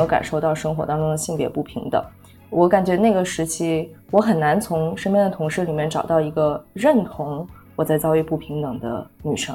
[0.00, 2.02] 有感受到生活当中的性别不平等。
[2.48, 7.46] 我感觉那个时期，我很难从身边的同事里面找到一个认同
[7.76, 9.54] 我在遭遇不平等的女生。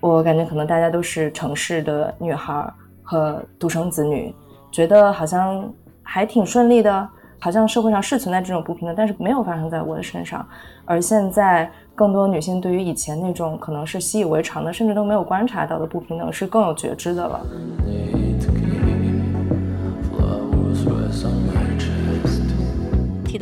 [0.00, 2.68] 我感觉可能大家都是城市的女孩
[3.04, 4.34] 和独生子女，
[4.72, 5.72] 觉得好像
[6.02, 7.08] 还挺顺利的，
[7.38, 10.44] 好像社会上是存在这种不平等，但是没有发生在我的身上。
[10.84, 17.40] 而现在，更多女性对于以前那种可能是习以为常的，甚至都没有观察到的不平等，是更有觉知的了。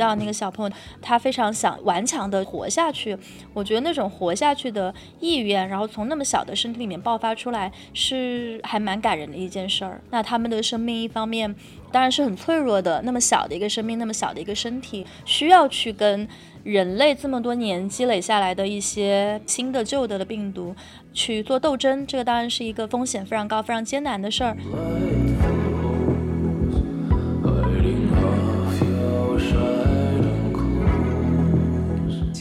[0.01, 3.17] 到那个小朋友，他非常想顽强的活下去。
[3.53, 10.01] 我觉得那种活下去的意愿，然后从那么小的身体里面爆发出来，是还蛮感人的一件事儿。
[10.09, 11.55] 那他们的生命一方面
[11.91, 16.27] 当然是很脆弱的，那么小的一个生命，那么小的一个身体，需要去跟
[16.63, 20.75] 人类这么多年积累下来的一些新的、旧的的病毒
[21.13, 22.05] 去做斗争。
[22.07, 24.57] 这个当然是一个风险非常高、非常艰难的事儿。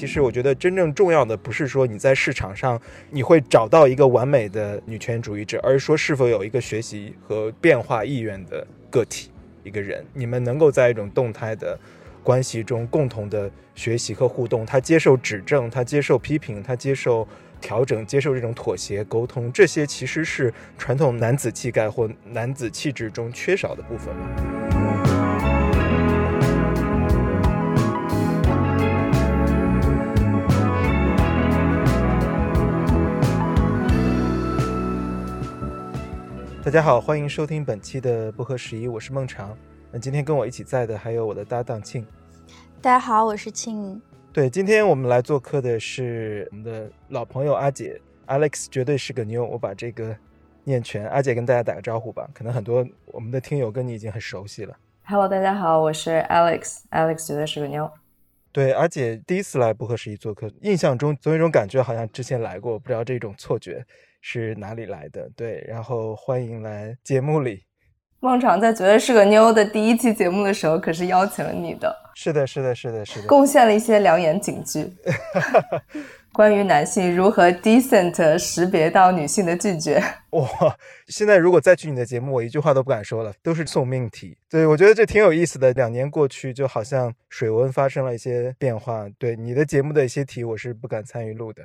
[0.01, 9.31] 其实我觉得真正重要的不是说你在市场上你会找到一个完美的女权主义者，而是说是否有一个学习和变化意愿的个体，
[9.63, 11.79] 一个人，你们能够在一种动态的
[12.23, 17.29] 关系中共同的学习和互动，他接受指正，他接受批评，他接受
[17.61, 24.15] 调整，接受这种妥协沟通，这些其实是传统男子气概或男子气质中缺少的部分
[36.63, 39.57] 大家好，欢迎收听本期的不合时宜，我是孟尝。
[39.91, 42.07] 那今天跟我一起在的还有我的搭档庆。
[42.83, 44.01] 大家好，我是庆。
[44.31, 49.43] 对，今天我们来做客的是我们的老朋友阿姐，Alex 绝对是个妞。
[49.43, 50.15] 我把这个
[50.63, 52.29] 念全，阿姐跟大家打个招呼吧。
[52.35, 54.77] 可能很多我们的听友跟你已经很熟悉了。
[55.05, 57.91] Hello，大家好，我是 Alex，Alex 绝对是个妞。
[58.53, 63.87] 对，阿姐第一次来不合时宜做客，印象中总有一种感觉，好像之前来过，不知道这种错觉。
[64.21, 65.31] 是哪里来的？
[65.37, 67.65] 对，然后欢迎来节目里。
[68.23, 71.95] 孟尝在觉得是个妞的第一期节目的时候，可是邀请了你的。
[72.15, 73.27] 是的，是的，是的，是的。
[73.27, 74.93] 贡献了一些良言警句，
[76.35, 80.03] 关于男性如何 decent 识别到女性的拒绝。
[80.33, 80.47] 哇，
[81.09, 84.37] 现在如果再去你的节目，我一句话都不敢说了，都是送命题。
[84.51, 85.73] 对，我觉得这挺有意思的。
[85.73, 89.09] 两年过去，就好像水温发生了一些变化。
[89.19, 91.63] 对你的节目的一些题，我是不敢参与录的。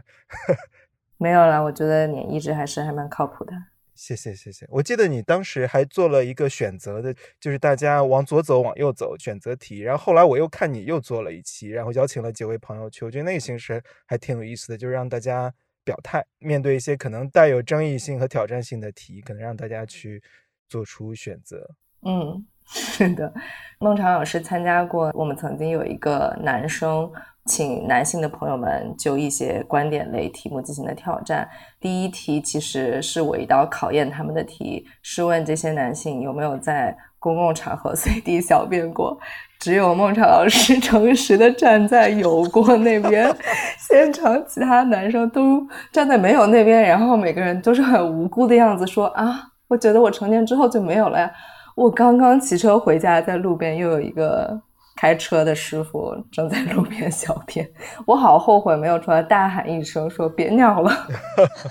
[1.18, 3.54] 没有了，我觉得你一直还是还蛮靠谱的。
[3.96, 9.80] 谢谢谢谢，我记得你当时还做了一个选择的，就是大家往左走往右走选择题。
[9.80, 15.54] 然后后来我又看你又做了一期，然后邀请了几位朋友去，我觉得那个形式还挺有意思的，就是让大家
[15.86, 20.22] 表态，面对一些可能带有争议性和挑战性的题，可能让大家去
[20.68, 21.66] 做出选择。
[22.02, 23.32] 嗯， 是的，
[23.80, 27.10] 孟尝老师参加过，我们曾经有一个男生。
[27.48, 31.48] 请男性的朋友们就一些观点类题目进行的挑战。
[31.80, 39.16] 第一题其实是我一道考验他们的题，是问这些男性有没有在公共场合 随地小便过。
[39.60, 43.32] 只有孟尝老师 诚实的站在有过那边，
[43.78, 45.62] 现场其他男生都
[45.92, 51.32] 站在没有那边，然后每个人都是很无辜的样子说啊，我觉得我成年之后就没有了呀。
[51.76, 54.62] 我刚刚骑车回家，在路边又有一个。
[54.98, 57.70] 开车的师傅正在路边小便，
[58.08, 61.08] 我好后悔没有出来大喊一声说别尿了。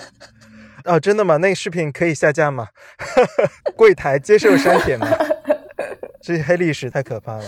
[0.85, 1.39] 哦，真的吗？
[1.39, 2.67] 那个视频可以下架吗？
[3.75, 5.09] 柜台接受删帖吗？
[6.25, 7.45] 这黑历史太可怕了。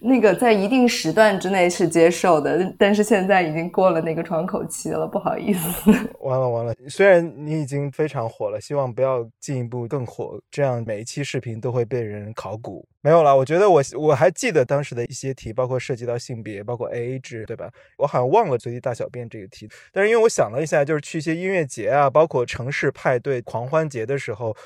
[0.00, 5.90] 那个在一定时段之内是接受的， 但是现在已经过了那个窗口期了，不好意思。
[6.20, 12.86] 完 了完了，虽然你已经非常火了，希望不要进一步更火，这样每一期视频都会被人考古。
[13.02, 17.68] 没有了，我觉得我我还记得当时的一些题，包括涉及到性别，包括 A A 制，对吧？
[17.98, 24.56] 我好像忘了随地大小便这个题，但是因为我想了一下，就是去一些音乐节啊，包括城市派对、狂欢节的时候。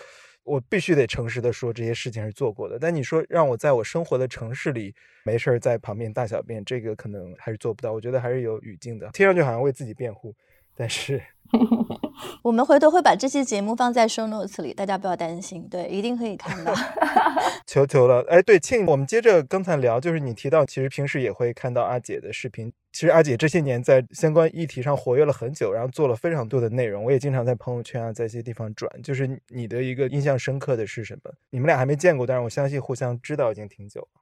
[0.45, 2.79] 我必须得诚实的说，这些事情是做过的。
[2.79, 4.95] 但你说让我在我生活的城市里
[5.25, 7.93] 没事儿在旁边大小便，这个可能还是做不到。
[7.93, 10.35] 我觉得还是有语境的，听上去好像为自己辩护，
[10.77, 11.21] 但是。
[12.43, 16.75] 我们回头会把这期节目放在 show notes 里，大家不要担心，对，一定可以看到。
[17.67, 22.73] 求求了，哎，对，庆，我们接着刚才聊，就是你提到，其实平时也会看到阿姐的视频。
[22.93, 27.03] 其实阿姐这些年在相关议题上活跃了很久，然后做了非常多的内容。
[27.03, 28.91] 我也经常在朋友圈啊，在一些地方转。
[29.03, 31.33] 就是你的一个印象深刻的是什么？
[31.51, 34.21] 你们俩还没见过，但是我相信互相知道已经挺久了。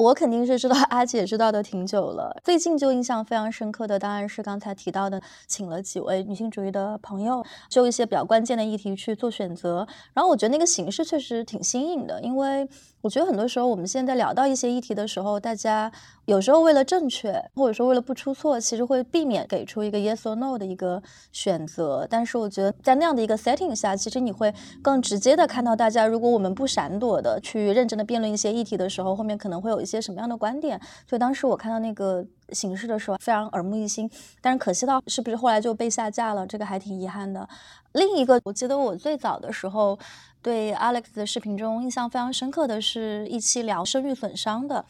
[0.00, 2.34] 我肯定是知道， 阿姐知道的挺久了。
[2.42, 9.86] 最近就印象非常深刻的，当然是刚才提到的，请了几位女性主义的朋友，就一些比较关键的议题去做选择。
[10.14, 12.66] 然后我觉得那个形式确实挺新颖的，因为。
[13.02, 15.90] 我觉得很多时候，我们现在聊到一些议题的时候，大家
[16.26, 21.02] 有时候为了正确，或者说为了不出错，其实会避免给出一个 yes or no 的一个
[21.32, 22.06] 选择。
[22.10, 24.52] 但是我觉得在那样的一个 setting 下，其实你会
[24.82, 30.78] 更直接的看到大家，如果我们不闪躲的去认真的辩论一些议题的时候，后面可能会有一些什么样的观点。
[31.08, 34.10] 所以当时我看到那个形式的时候，非常耳目一新。
[34.42, 36.46] 但是可惜到是不是后来就被下架了？
[36.46, 37.48] 这个还挺遗憾的。
[37.92, 39.98] 另一个，我记得我最早的时候。
[40.42, 44.84] 对 Alex 的视频中印象非常深刻的是一期聊生育损伤的。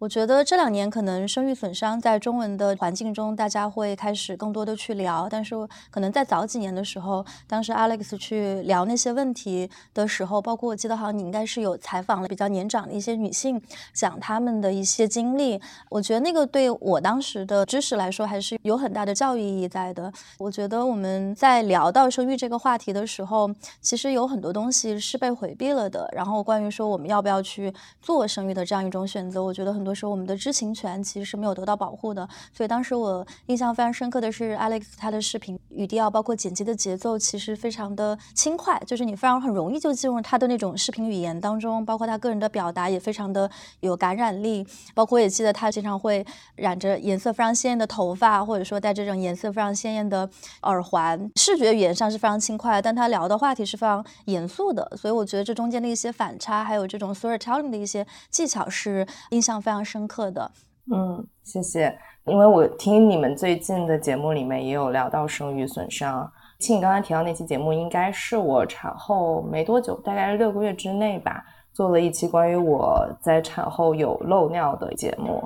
[0.00, 5.28] 我觉得这两年可能生育损伤在中文的环境中，大家会开始更多的去聊。
[5.30, 5.54] 但是
[5.90, 13.60] 可能在早几年的时候，当时 Alex 去聊那些问题的时候，包括我记得好像你应该是有采访了比较年长的一些女性，
[13.92, 15.60] 讲她们的一些经历。
[15.90, 20.10] 我觉得那个对我当时的知识来说，还是有很大的教育意义在的。
[20.38, 23.50] 我觉得我们在聊到生育这个话题的时候，
[23.82, 26.08] 其实有很多东西是被回避了的。
[26.16, 27.70] 然后关于说我们要不要去
[28.00, 29.89] 做生育的这样一种选择，我觉得很多。
[29.94, 43.50] 时候，我们的知情权其实是没有得到保护的，所以当时我印象非常深刻的是，Alex 他的视频语调，包括剪辑的节奏，其实非常的轻快，就是你非常很容易就进入他的那种视频语言当中，包括他个人的表达也非常的
[43.80, 46.24] 有感染力，包括也记得他经常会
[46.56, 50.28] 染着颜色非常鲜艳的头发，或者说戴这种颜色非常鲜艳的
[50.62, 59.79] 耳环，视觉语言上是非常轻快，但他聊的话题是非常严肃的，所以我觉得这中间的一些反差，还有这种 storytelling 的一些技巧是印象非常。
[59.82, 60.50] 深刻的，
[60.92, 61.96] 嗯，谢谢。
[62.26, 66.30] 因为我听你们最近的节目里面也有聊到生育损伤。
[66.58, 71.42] 其实你刚才提到那期节目，应该是我产后没多久，大概六个月之内吧，
[71.72, 75.42] 做了一期关于我在产后有漏尿的节目。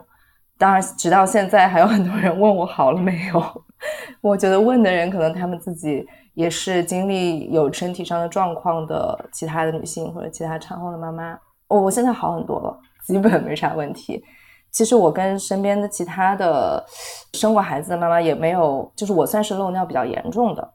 [0.58, 3.64] 当然，直到现在还有很多人问我好了没有。
[4.20, 6.04] 我觉得问的人可能他们自己
[6.34, 11.38] 也是经历有身体上的状况的其他的女性或者其他产后的妈妈。
[11.68, 12.76] 哦，我现在好很多了。
[13.04, 14.24] 基本没啥问题。
[14.72, 16.84] 其实我跟身边的其他的
[17.34, 20.68] 生过孩子的妈妈也没有，就是我算是漏尿比较严重的。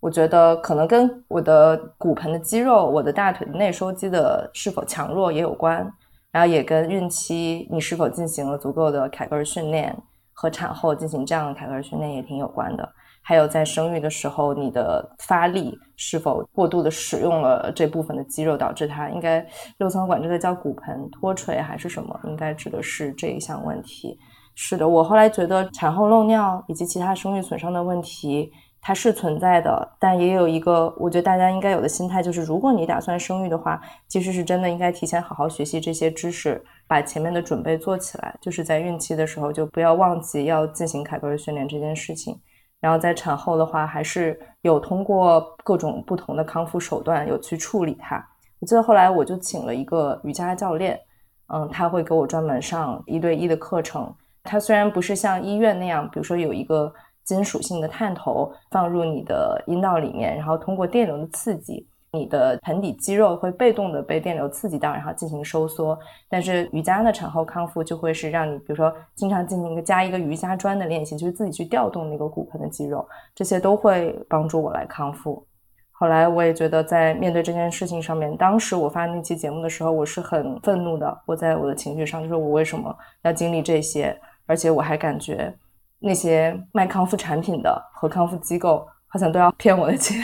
[0.00, 5.88] 我觉得可能跟我的骨盆的肌肉、我的大腿内收肌的是否强弱也有关，
[6.32, 9.96] 然后也跟孕期你是否进行了足够的凯格尔训练
[10.32, 12.86] 和产后进行这样的凯格尔训练也挺有关的。
[13.26, 19.44] 还有在生育的时候，你的发力是否过度的使用了这部分的肌肉，导致它应该
[19.78, 22.20] 六仓管这个叫骨盆脱垂还是什么？
[22.24, 24.18] 应该指的是这一项问题。
[24.54, 42.38] 是的，我后来觉得产后漏尿以及其他生育损伤的问题，它是存在的，但也有一个我觉得大家应该有的心态，就是如果你打算生育的话，其实是真的应该提前好好学习这些知识，把前面的准备做起来，就是在孕期的时候就不要忘记要进行凯格尔训练这件事情。
[42.84, 48.22] 然后在产后的话，还是有通过各种不同的康复手段有去处理它。
[48.58, 51.00] 我记得后来我就请了一个瑜伽教练，
[51.46, 54.14] 嗯，他会给我专门上一对一的课程。
[54.42, 56.92] 他虽然不是像医院那样，比如说有一个
[57.24, 61.88] 金属性的探头放入你的阴道里面，然后通过电流的刺激。
[62.14, 65.98] 你的盆底肌肉会被动的被电流刺激到，然后进行收缩。
[66.28, 75.44] 但是瑜伽的产后康复就会是让你，比如说经常进行一个加一个瑜伽砖的练习，就是自己去调动那个骨盆的肌肉，这些都会帮助我来康复。
[75.90, 81.22] 后来我也觉得在面对这件事情上面，当时我发那期节目的时候，我是很愤怒的。
[81.26, 85.54] 我在我的情绪上就是我为什么要经历这些，而且我还感觉
[85.98, 88.86] 那些卖康复产品的和康复机构。
[89.06, 90.20] 好像都要 骗我的钱，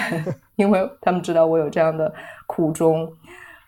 [0.61, 2.12] 因为他们知道我有这样的
[2.47, 3.11] 苦衷。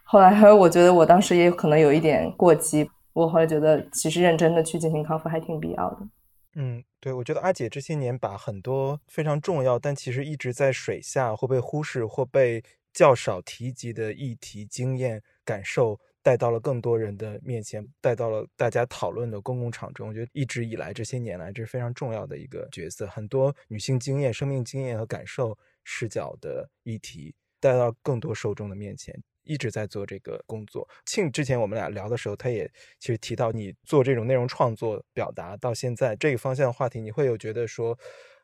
[0.04, 2.88] 后来，还有我觉得我当时也可能有一点过激。
[3.14, 5.98] 我后来觉得，其实认真的去进行康复还挺必要的。
[6.54, 15.98] 嗯，对，我觉得阿姐这些年把很多非常重要，但其实一直在水下或被忽视或被较少提及的议题、经验、感受。
[16.24, 20.06] 带到了更多人的面前，带到了大家讨论的公共场中。
[20.08, 23.08] 我觉得一直以来这些年来，这是非常重要的一个角色。
[23.08, 30.88] 很多女性经验、生命经验和感受视角的议题，带到更多受众的面前，一直在做这个工作。
[31.06, 37.98] 庆之前我们俩聊的时候，他也其实提到你做这种内容创作表达到现在这个方向的话题，你会有觉得说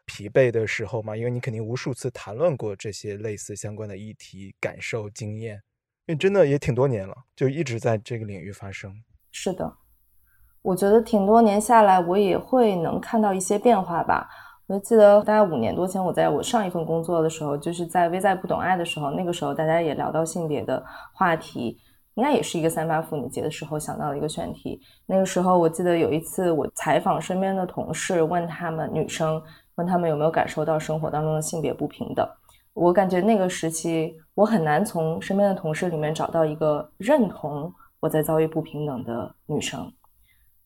[0.07, 1.16] 疲惫的时候吗？
[1.16, 5.62] 因为你肯定无数次谈论过这些类似相关的议题、感受、经验。
[6.07, 9.04] 因为真的也挺多年了，就一直在这个领域发生。
[9.30, 9.76] 是的，
[10.62, 14.26] 我觉得挺多年下来，我也会能看到一些变化吧。
[14.69, 20.85] 我记得大概五年多前，我在我上一份工作的时候，就是在《微在不懂爱》的时候，那个时候大家也聊到性别的
[21.15, 21.77] 话题。
[22.15, 24.81] 应该也是一个三八妇女节的时候想到的一个选题。
[25.07, 29.41] 那个时候我记得有一次我采访身边的同事，问他们女生，
[29.77, 32.29] 问他们有没有感受到生活当中的性别不平等。
[32.75, 39.89] 我感觉那个时期我很难从身边的同事里面找到一个认同我在遭遇不平等的女生。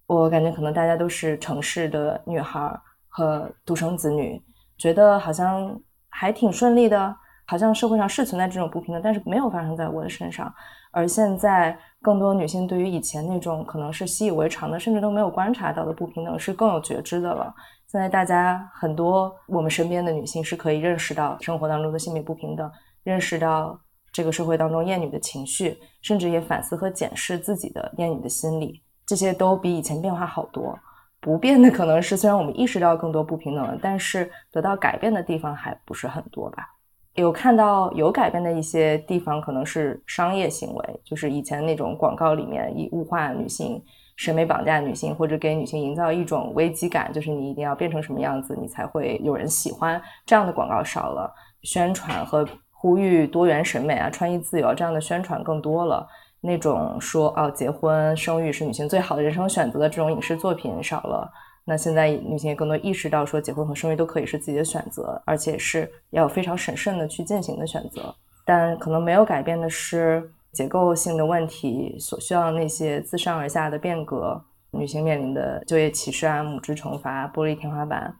[0.06, 2.74] 我感觉可能大家都是城市的女孩
[3.12, 4.42] 和独生子女，
[4.76, 7.16] 觉得好像还挺顺利的。
[7.44, 10.50] 好像社会上是存在这种不平等，但是没有发生在我的身上。
[10.90, 17.52] 而现在，更多女性对于以前那种可能是习以为常的，甚至都没有观察到的不平等，是更有觉知的了。
[17.88, 22.70] 现在大家很多，我们身边的女性是可以认识到生活当中的性别不平等，
[23.02, 23.78] 认识到
[24.12, 28.82] 这个社会当中厌女的情绪，甚至也反思和检视自己的厌女的心理。
[29.04, 30.78] 这些都比以前变化好多。
[31.22, 36.68] 不变的可能是，虽然我们意识到更多不平等了，但是得到改变的地方还不是很多吧。
[37.14, 43.80] 有看到有改变的一些地方，可能是商业行为，就是以前那种广告里面以物化女性、
[44.16, 50.02] 审美绑架女性，或者给女性营造一种危机感，就是你一定要变成什么样子，你才会有人喜欢。
[50.26, 56.04] 这样的广告少了，宣传和呼吁多元审美啊、穿衣自由这样的宣传更多了。
[56.42, 61.32] 那种说哦，结婚生育是女性最好的人生选择的这种影视作品少了。
[61.64, 68.14] 那现在女性也更多意识到，说结婚和生育都可以是自己的选择，而且是要非常审慎的去进行的选择。
[68.44, 74.44] 但可能没有改变的是结构性的问题所需要的那些自上而下的变革。
[74.72, 78.12] 女性面临的就业歧视啊、母职惩罚、玻璃天花板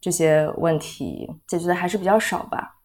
[0.00, 2.77] 这些问题解决的还是比较少吧。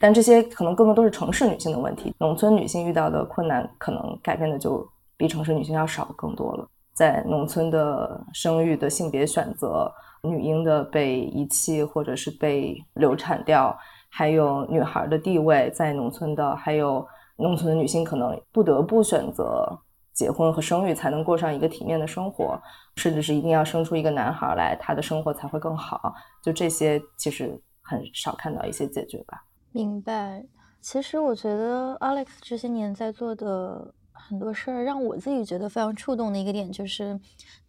[0.00, 4.84] 但这些可能更多都是城市女性的问题，农村女性遇到的困难可能改变的就
[5.18, 6.66] 比城市女性要少更多了。
[6.94, 9.92] 在农村的生育的性别选择，
[10.22, 13.78] 女婴的被遗弃或者是被流产掉，
[14.08, 19.78] 还有女孩的地位在农村的，还有农村的女性可能不得不选择
[20.14, 22.58] 结婚和生育才能过上一个体面的生活，
[22.96, 26.14] 甚至是一定要生出一个男孩来，她的生活才会更好。
[26.42, 29.42] 就这些，其实很少看到一些解决吧。
[29.72, 30.44] 明白。
[30.80, 33.94] 其实我觉得 Alex 这些年在做的。
[34.22, 37.18] 很多事儿让我自己觉得非常触动的一个点，就是，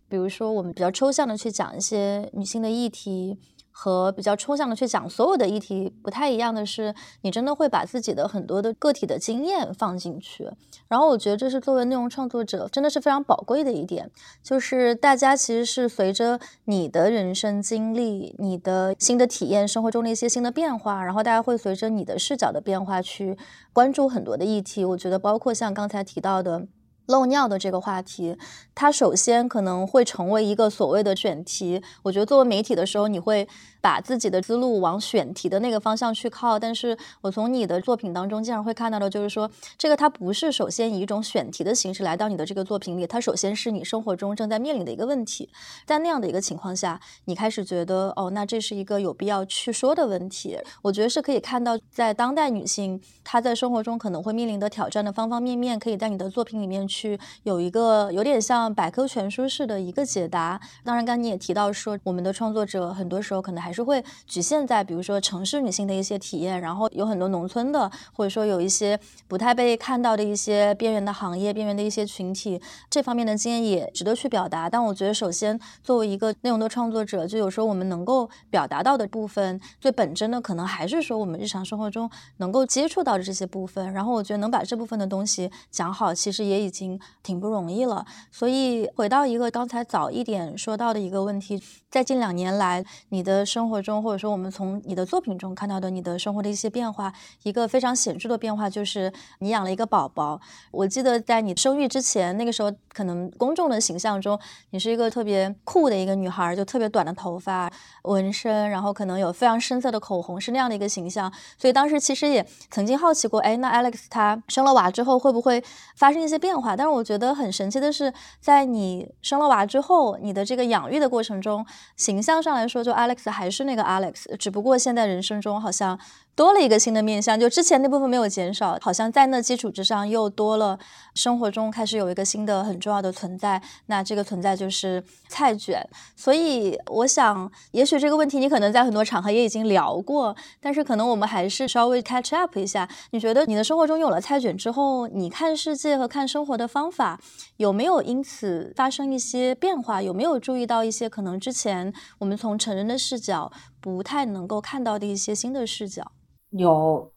[0.07, 3.39] 比如说我们比较抽象的去讲一些女性的议题。
[3.71, 10.49] 和比较抽象的去讲所有的议题不太一样的是，你真的会把自己的很多的个体的经验放进去。
[10.87, 14.11] 然后我觉得这是作为内容创作者真的是非常宝贵的一点，
[14.43, 23.37] 就是大家其实是随着你的人生经历、你的新的体验、生活中的一些新的变化，然后大家会随着你的视角的变化去
[23.71, 24.83] 关注很多的议题。
[24.83, 26.67] 我觉得包括像刚才提到的。
[27.11, 28.35] 漏尿的这个话题，
[28.73, 31.81] 它首先可能会成为一个所谓的选题。
[32.01, 33.47] 我觉得作为媒体的时候，你会
[33.81, 36.57] 把自己的思路往选题的那个方向去靠。
[36.57, 45.49] 但是我从你的作品当中经常会看到的，就是说这个它不是首先以一种选题的形式来到你的这个作品里，它首先是你生活中正在面临的一个问题。
[45.85, 50.57] 在那样的一个情况下，你开始觉得哦，那这是一个有必要去说的问题。
[50.81, 57.19] 我觉得是可以看到，在当代女性她在生活中可能会面临的挑战的方方面面，可以在你的作品里面去。
[57.43, 60.59] 有一个有点像百科全书式的一个解答。
[60.83, 74.69] 当然，刚你也提到说，我们的创作者很多时候可能还是会局限在，比如说城市女性的一些体验，然后有很多农村的，或者说有一些不太被看到的一些边缘的行业、边缘的一些群体，这方面的经验也值得去表达。
[74.69, 83.91] 但我觉得，首先作为一个内容的创作者，就有时候我们能够表达到的部分，最本真的可能还是说我们日常生活中能够接触到的这些部分。
[83.93, 86.99] 然后我觉得能把这部分的东西讲好，其实也已经。
[87.23, 97.13] 挺不容易了，所以回到一个刚才早一点说到的一个问题，在近两年来，你的生生活中，或者说我们从你的作品中看到的你的生活的一些变化，
[97.43, 100.41] 一个非常显著的变化就是你养了一个宝宝。
[100.71, 104.39] 我记得在你生育之前，那个时候可能公众的形象中，
[104.71, 107.71] 你是一个特别酷的一个女孩，就特别短的头发、
[108.05, 111.31] 纹身，然后可能有非常深色的口红，是那样的一个形象。
[111.59, 115.63] 所以当时其实也曾经好奇过，哎，那 Alex 她生了娃之后会不会
[115.95, 116.75] 发生一些变化？
[116.75, 121.63] 但是我觉得很神奇的是，在你生了娃之后，你的这个养育的过程中，
[121.95, 125.99] 形象上来说，就 Alex 还是那个 Alex，只不过现在人生中好像。
[126.33, 130.79] 多了一个新的面相，就之前那部分没有减少，好像在那基础之上又多了。
[131.13, 135.85] 生活中开始有一个新的很重要的存在，那这个存在就是菜卷。
[136.15, 142.87] 所以我想，也许这个问题你可能在很多场合也已经聊过，但是可能我们还是稍微 catch up 一下。
[143.11, 147.19] 你觉得你的生活中有了菜卷之后，你看世界和看生活的方法
[147.57, 150.01] 有没有因此发生一些变化？
[150.01, 156.09] 有没有注意到一些可能之前我们从成人的视角不太能够看到的一些新的视角？
[156.51, 157.11] 有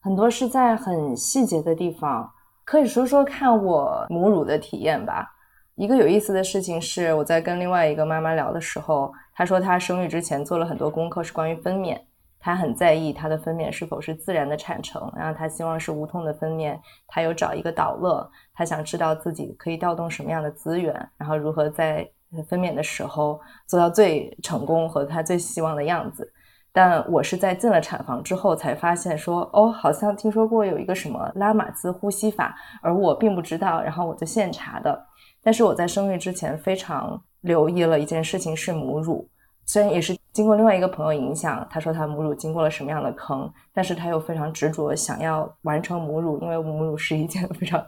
[0.00, 2.30] 很多是在很细节的地方
[2.64, 5.28] 可以说说看我母乳的体验吧。
[5.76, 11.98] 一个有意思的事情是，我在跟另外一个妈妈聊的时候，她说她生育之前做了很多功课，是关于分娩。
[12.38, 16.78] 她很在意她的分娩是否是自然的产程，然后她希望是无痛的分娩。
[17.06, 22.06] 她有找一个导乐，她想知道自己可以调动什么样的资源，然后如何在
[22.46, 26.30] 分娩的时候做到最成功和她最希望的样子。
[26.72, 35.06] 但我是在进了产房之后才发现，说哦，好像听说过有一个什么拉玛兹呼吸法，而我并不知道，然后我就现查的。
[35.42, 39.28] 但是我在生育之前非常留意了一件事情，是母乳。
[39.66, 47.80] 虽然也是经过另外一个朋友影响，他说他母乳经过了什么样的坑，但是他又非常执着想要完成母乳，因为母乳是一件 非常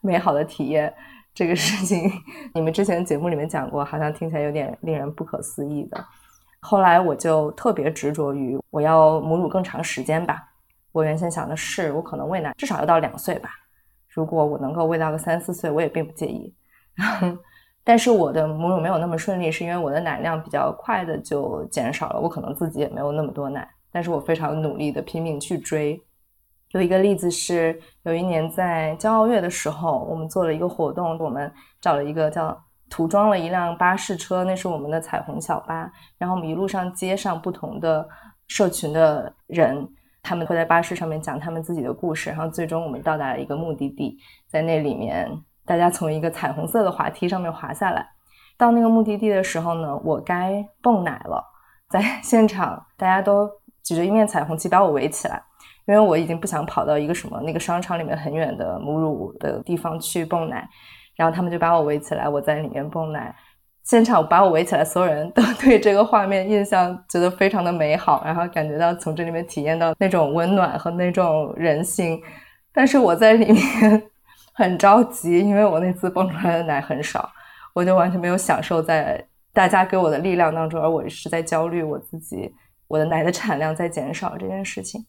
[0.00, 0.92] 美好的体验。
[1.34, 2.08] 这个事情
[2.54, 6.04] 你们之前节目里面讲过，好像听起来有点令人不可思议的。
[6.64, 10.42] 后来我就特别执着于我要母乳更长时间吧。
[10.92, 13.50] 我原先想的是，我可能喂奶至少要到两岁吧。
[14.08, 16.54] 如果我能够喂到个三四岁，我也并不介意。
[17.84, 23.68] 但是我的母乳没有那么顺利，是因为我的奶量比较快的就减少了，我可能自己也没有那么多奶。
[23.92, 26.00] 但是我非常努力的拼命去追。
[26.70, 32.63] 有一个例子是，有一年在骄傲月的时候，我们做了一个活动，我们找了一个叫
[32.94, 35.90] 涂装了一辆巴士车，那是我们的彩虹小巴。
[36.16, 38.08] 然后我们一路上接上不同的
[38.46, 39.84] 社群的人，
[40.22, 45.28] 他们会在巴士上面讲他们自己的故事，然后最终我们到达了一个目的地，在那里面。
[45.66, 48.06] 大家从一个彩虹色的滑梯上面滑下来，
[48.56, 51.44] 到那个目的地的时候呢，我该泵奶了。
[51.90, 53.50] 在现场，大家都
[53.82, 55.42] 举着一面彩虹旗把我围起来，
[55.86, 60.68] 因为我已经不想跑到一个什么那个商场里面很远的母乳的地方去泵奶，
[61.16, 63.34] 然后他们就把我围起来，我在里面蹦奶。
[63.84, 72.20] 现场把我围起来，所有人都 对这个画面印象觉得非常的美好，然后感觉到从这里面体验到那种温暖和那种人性，
[72.72, 74.02] 但是我在里面。
[74.56, 77.28] 很着急，因为我那次蹦出来的奶很少，
[77.72, 79.20] 我就完全没有享受在
[79.52, 82.54] 大家给我的力量当中，而我是在焦虑我自己，
[82.86, 85.04] 我的奶的产量在减少这件事情。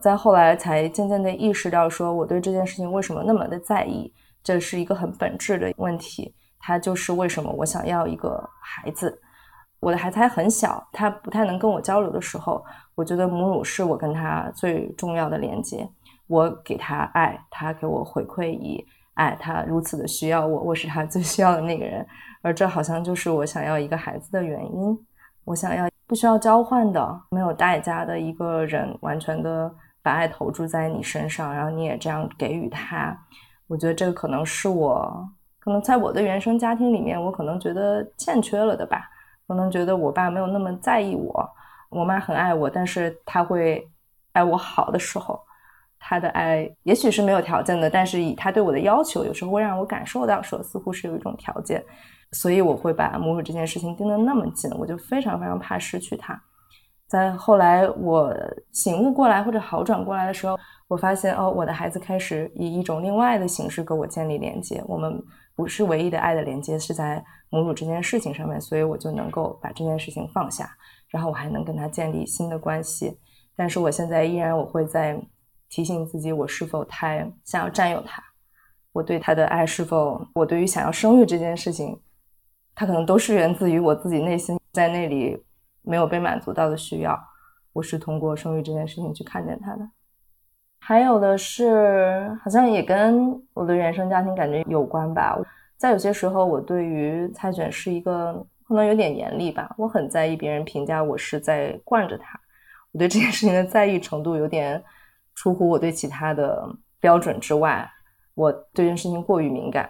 [0.00, 4.10] 在后来才渐渐的意识到，说我对这件事情为什么那么的在意，
[4.48, 6.34] 这是一个很本质的问题。
[6.58, 9.20] 它就是为什么我想要一个孩子，
[9.78, 15.86] 我的孩子还很小，他不太能跟我交流的时候，我觉得母乳是我跟他最重要的连接。
[16.28, 18.82] 我给他爱，他给我回馈以
[19.14, 22.06] 爱，他如此的需要我，我是他最需要的那个人，
[22.40, 24.98] 而这好像就是我想要一个孩子的原因。
[25.44, 29.70] 我想要不需要交换的、没有代价的一个人，完全的
[30.02, 33.16] 把爱投注在你身上，然后你也这样给予他。
[33.68, 35.28] 我觉得这个可能是我，
[35.60, 39.08] 可能在我的原生家庭里面，我可能觉得欠缺了的吧。
[39.46, 41.48] 可能觉得我爸没有那么在意我，
[41.90, 43.88] 我妈很爱我，但是他会
[44.32, 45.40] 爱我好的时候。
[46.00, 51.84] 他的爱也许是没有条件的，但是以他对我的要求，有时候会让我感受到说似乎是有一种条件，
[52.32, 56.40] 所以我会把母乳这件事情盯得那么紧，我就非常非常怕失去他。
[57.08, 58.32] 在后来我
[58.70, 60.56] 醒悟过来或者好转过来的时候，
[60.88, 65.22] 我发现哦，我的孩子开始以一种另外的形式跟我建立连接，我们
[65.54, 70.68] 不是唯一的爱的连接是在母乳这件事情上面，所以我就能够把这件事情放下，
[71.08, 73.16] 然后我还能跟他建立新的关系。
[73.54, 75.16] 但是我现在依然我会在。
[75.70, 78.22] 提醒自己，我是否太想要占有他？
[78.90, 80.18] 我对他的爱是否？
[80.32, 82.00] 我对于想要生育这件事情，
[82.74, 85.36] 他可能都是源自于我自己内心在那里
[85.82, 87.14] 没有被满足到的需要。
[87.74, 89.86] 我是通过生育这件事情去看见他的。
[90.88, 95.38] 还有的是，好像也跟我的原生家庭感觉有关吧。
[95.76, 98.32] 在有些时候，我对于蔡选是一个
[98.66, 99.74] 可能有点严厉吧。
[99.76, 102.40] 我很在意别人评价我是在惯着他。
[102.92, 104.82] 我对这件事情的在意程度有点。
[105.34, 106.66] 出乎我对其他的
[106.98, 107.86] 标准之外，
[108.34, 109.88] 我对这件事情过于敏感，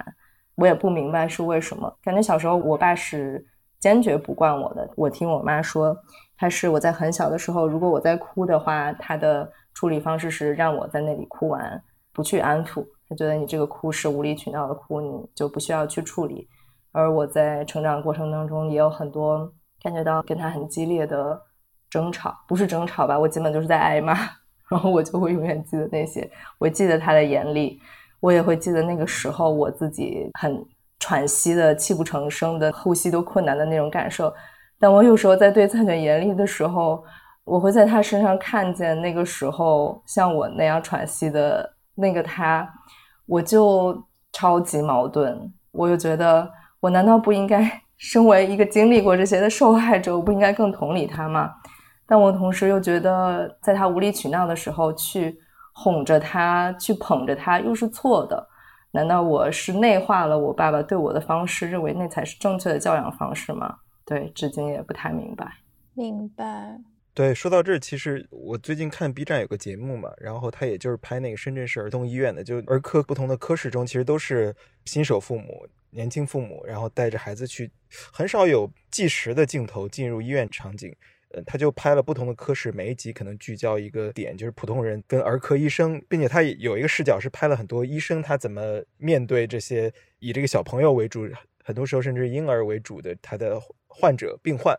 [0.57, 1.97] 我也不明白是为什么。
[2.03, 3.47] 感觉小时候我爸是
[3.79, 4.91] 坚决不惯我的。
[4.97, 5.97] 我听我妈说，
[6.37, 11.81] 他是我在很小的时候，如果我在哭的话，他的处理方式是让我在那里哭完，
[12.13, 12.85] 不去安抚。
[13.09, 16.49] 他觉得你这个哭是无理取闹的哭，你就不需要去处理。
[16.91, 19.49] 而我在成长过程当中也有很多
[19.81, 21.41] 感觉到跟他很激烈的
[21.89, 24.15] 争吵，不是争吵吧，我基本就是在挨骂。
[24.69, 27.81] 然后我就会永远记得那些，我记得他的严厉，
[28.19, 30.61] 我也会记得那个时候我自己很
[30.99, 34.35] 喘息的、泣不成声的、呼吸都困难的那种感受。
[34.77, 37.05] 但我有时候在对蔡卷严厉的时候，
[37.49, 42.69] 我会在他身上看见那个时候像我那样喘息的那个他，
[43.27, 45.53] 我就超级矛盾。
[45.73, 51.55] 我又觉得，我难道不应该 身为一个经历过这些的受害者，我不应该更同理他吗？
[52.07, 55.39] 但我同时又觉得，在他无理取闹的时候去
[55.73, 58.49] 哄着他、去捧着他，又是错的。
[58.91, 63.77] 难道我是内化了我爸爸对我的方式，认为那才是正确的教养方式吗？
[64.05, 65.47] 对，至今也不太明白。
[65.95, 66.79] 明白。
[67.19, 74.55] 对，说到这儿，其实我最近看 B 站有个节目嘛，然后他也就是拍那个深圳市儿童医院的，就儿科不同的科室中，其实都是
[74.85, 77.69] 新手父母、年轻父母，然后带着孩子去，
[78.13, 80.95] 很少有计时的镜头进入医院场景。
[81.31, 91.29] 呃，他就拍了不同的科室，每一集可能聚焦一个点，就是普通人跟儿科医生，并且他有一个视角是拍了很多医生他怎么面对这些以这个小朋友为主，
[91.65, 94.79] 很多时候甚至婴儿为主的他的患者病患，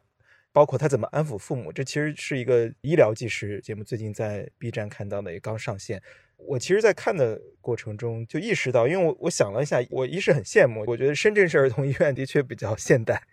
[0.60, 1.72] 包括他怎么安抚父母。
[1.72, 6.04] 这其实是一个医疗纪实节目，最近在 B 站看到的也刚上线。
[6.36, 13.24] 我其实，在看的过程中就意识到，因为我我想了一下，我一是很羡慕，我觉得深圳市儿童医院的确比较现代。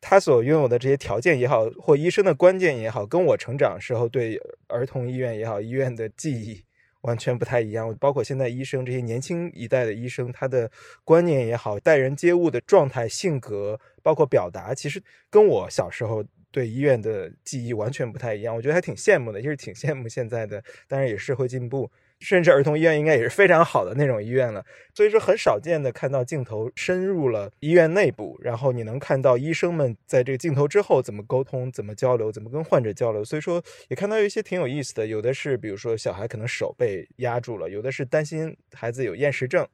[0.00, 6.64] 他所拥有的这些条件也好，或医生的观念也好，跟我成长时候对儿童医院也好，医院的记忆
[7.02, 7.96] 完全不太一样。
[8.00, 10.68] 包括现在医生这些年轻一代的医生，他的
[11.04, 16.24] 观念也好，待人接物的状态、性格，包括表达，其实跟我小时候
[16.54, 18.54] 对医院的记忆完全不太一样。
[18.54, 21.90] 我觉得还挺羡慕的，就是挺羡慕现在的，当然也是会进步。
[22.20, 24.64] 甚至儿童医院应该也是非常好的那种医院了，
[24.94, 33.22] 所以说很少见的看到镜头深入了医院内部，然后你能看到医生们在这个镜头之后怎么沟通、怎么交流、怎么跟患者交流。
[33.22, 39.66] 所以说也看到有一些挺有意思的，有的是比如说小孩可能手被压住了，有的是担心孩子有厌食症，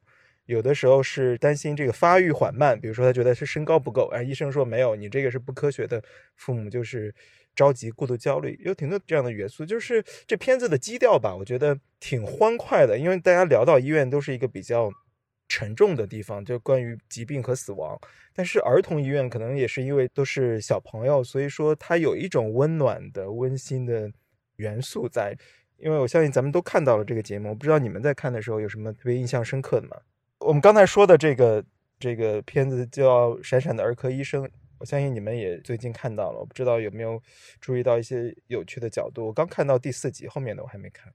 [0.51, 6.03] 有的时候是担心这个发育缓慢，比如说他觉得是身高不够，而医生说没有，你这个是不科学的，
[6.35, 7.13] 父母就是。
[7.53, 9.65] 着急、过度焦虑，有挺多这样的元素。
[9.65, 12.97] 就是这片子的基调吧，我觉得挺欢快的。
[12.97, 14.89] 因为大家聊到医院，都是一个比较
[15.49, 17.99] 沉重的地方，就关于疾病和死亡。
[18.33, 24.09] 但是儿童医院可能也是因为都是小朋友，所以说它有一种温暖的、温馨的
[24.55, 25.35] 元素在。
[25.75, 29.97] 因为我相信咱们都看到了这个节目，我不知道你们在看的时候有什么特别印象深刻的吗？
[30.41, 31.63] 我们刚才说的这个
[31.99, 34.43] 这个片子叫《闪闪的儿科医生》。
[34.79, 37.21] 我相信你们也最近看到了，我不知道有没有
[37.59, 39.27] 注意到一些有趣的角度。
[39.27, 41.13] 我刚看到第四集，后面的我还没看。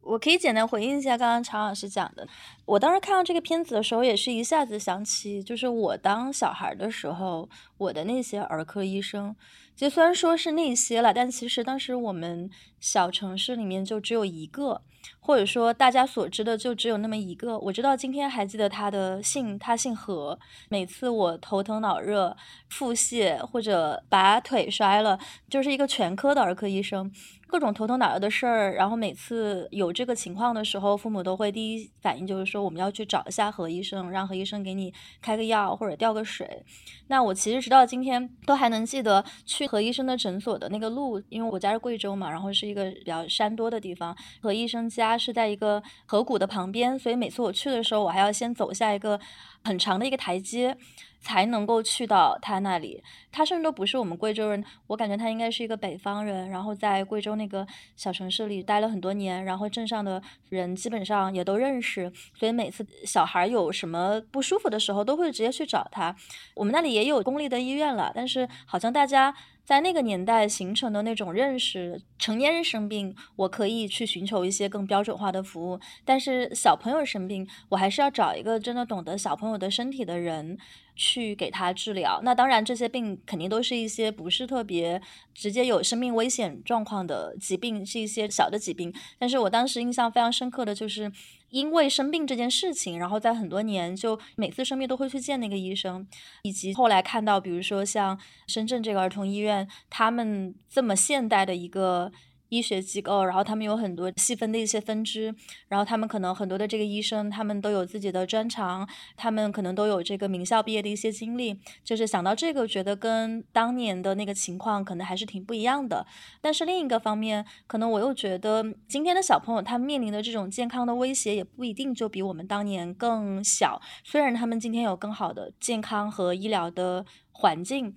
[0.00, 2.26] 我可以简单回应一下刚刚常老师讲的。
[2.64, 9.36] 我当时看到这个片子的时候，也是一下子想起，就是我当小孩的时候，我的那些儿科医生。
[9.80, 14.82] 就虽然说是那些了，但其实当时我们小城市里面就只有一个，
[15.20, 17.58] 或者说大家所知的就只有那么一个。
[17.58, 20.38] 我知道今天还记得他的姓，他姓何。
[20.68, 22.36] 每次我头疼脑热、
[22.68, 27.10] 腹泻或者把腿摔了，就是一个全科的儿科医生。
[27.50, 36.64] 各种头疼脑热的事儿，然后每次有这个情况的时候，父母都会第一反应就是说，我们要去找一下何医生，让何医生给你开个药或者吊个水。
[37.08, 49.18] 那我其实直到今天都还能记得去何医生的诊所的那个路，因为我家是贵州嘛，然后是一个比较山多的地方，何医生家是在一个河谷的旁边，所以每次我去的时候，我还要先走下一个
[49.64, 50.76] 很长的一个台阶。
[51.22, 66.16] 才能够去到他那里，他甚至都不是我们贵州人，我感觉他应该是一个北方人，然后在贵州那个小城市里待了很多年，然后镇上的人基本上也都认识，所以每次小孩有什么不舒服的时候，都会直接去找他。
[66.54, 69.34] 我们那里也有公立的医院了，但是好像大家。
[69.70, 80.58] 在那个年代形成的那种认识，成年人生病，我可以去寻求一些更标准化的服务；但是小朋友生病，我还是要找一个真的懂得小朋友的身体的人
[81.00, 82.20] 去给他治疗。
[82.22, 85.00] 那当然，这些病肯定都是一些不是特别
[85.34, 88.92] 直接有生命危险状况的疾病，是一些小的疾病。
[89.18, 91.10] 但是我当时印象非常深刻的就是。
[91.50, 96.06] 因为生病这件事情，然后在很多年就每次生病都会去见那个医生，
[96.42, 102.12] 以及后来看到，比如说像深圳这个儿童医院，他们这么现代的一个。
[102.50, 105.34] 医学机构，然后他们有很多细分的一些分支，
[105.68, 108.86] 然后他们可能很多的这个医生，他们都有自己的专长，
[109.16, 111.58] 他们可能都有这个名校毕业的一些经历。
[111.82, 116.06] 就是想到这个，觉得跟当年的那个情况可能还是挺不一样的。
[116.40, 123.80] 但是另一个方面，可能我又觉得今天的小朋友他面临的这种健康的威胁也不一定就比我们当年更小。
[124.04, 127.94] 虽然他们今天有更好的健康和医疗的环境。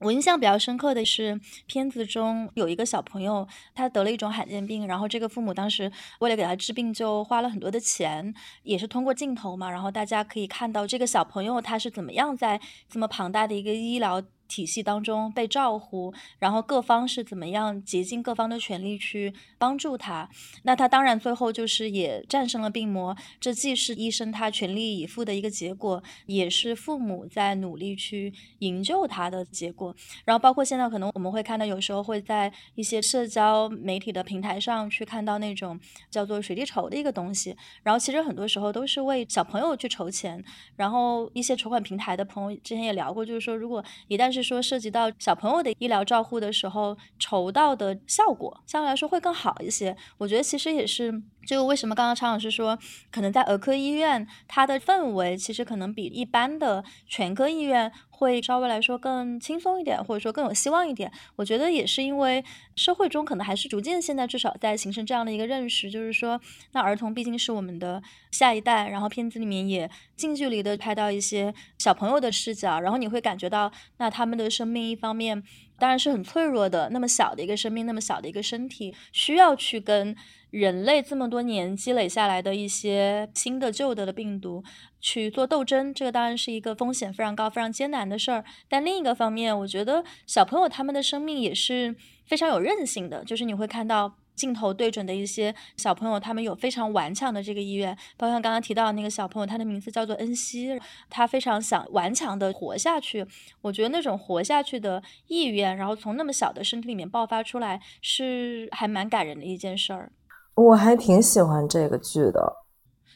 [0.00, 12.58] 我印象比较深刻的是，片子中有一个小朋友，他得了一种罕见病，然后这个父母当时为了给他治病，就花了很多的钱，也是通过镜头嘛，然后大家可以看到这个小朋友他是怎么样在
[12.88, 14.22] 这么庞大的一个医疗。
[14.50, 20.28] 体系当中被照护，然后各方是怎么样竭尽各方的全力去帮助他。
[20.64, 29.94] 那他当然最后就是也战胜了病魔，这既是医生他全力以赴的一个结果，也是父母在努力去营救他的结果。
[30.24, 35.78] 然后包括现在可能我们会看到，有时候会在一些社交媒体的平台上去看到那种
[36.10, 40.42] 叫做水滴筹的一个东西，然后其实很多时候都是为小朋友去筹钱。
[40.76, 49.96] 然后一些筹款平台的朋友之前也聊过，就是说如果一旦是说涉及到小朋友的医疗照护的时候，筹到的效果相对来说会更好一些。
[50.18, 51.22] 我觉得其实也是。
[51.46, 52.78] 就为什么刚刚常老师说，
[53.10, 61.10] 可能在儿科医院，它的氛围其实可能比一般的全科医院会稍微来说更轻松一点，或者说更有希望一点。
[61.36, 62.44] 我觉得也是因为
[62.76, 66.40] 社会中可能还是逐渐现在至少在形成这样的一个认识，就是说，
[66.72, 68.88] 那儿童毕竟是我们的下一代。
[68.88, 75.42] 然后片子里面也近距离的拍到一些小朋友的视角，然后你会感觉到，那他们的生命一方面
[75.80, 80.14] 当然是很脆弱的，那么小的一个生命，那么小的一个身体，需要去跟。
[80.50, 84.64] 人类这么多年积累下来的一些新的、旧的的病毒
[85.00, 88.44] 去做斗争，这个当然是一个风险非常高、非常艰难的事儿。
[88.68, 91.94] 但另一个方面，我觉得小朋友他们的生命也是
[92.26, 97.96] 非常有韧性的，就是你会看到镜头对准的一些小朋友，他们有非常顽强的这个意愿。
[98.16, 103.26] 包括刚刚提到的那个小朋友，他的名字叫做恩熙，他非常想顽强的活下去。
[103.60, 110.12] 我觉得那种活下去的意愿，然后从那么小的身体里面爆发出来，是还蛮感人的一件事儿。
[110.54, 112.52] 我还挺喜欢这个剧的，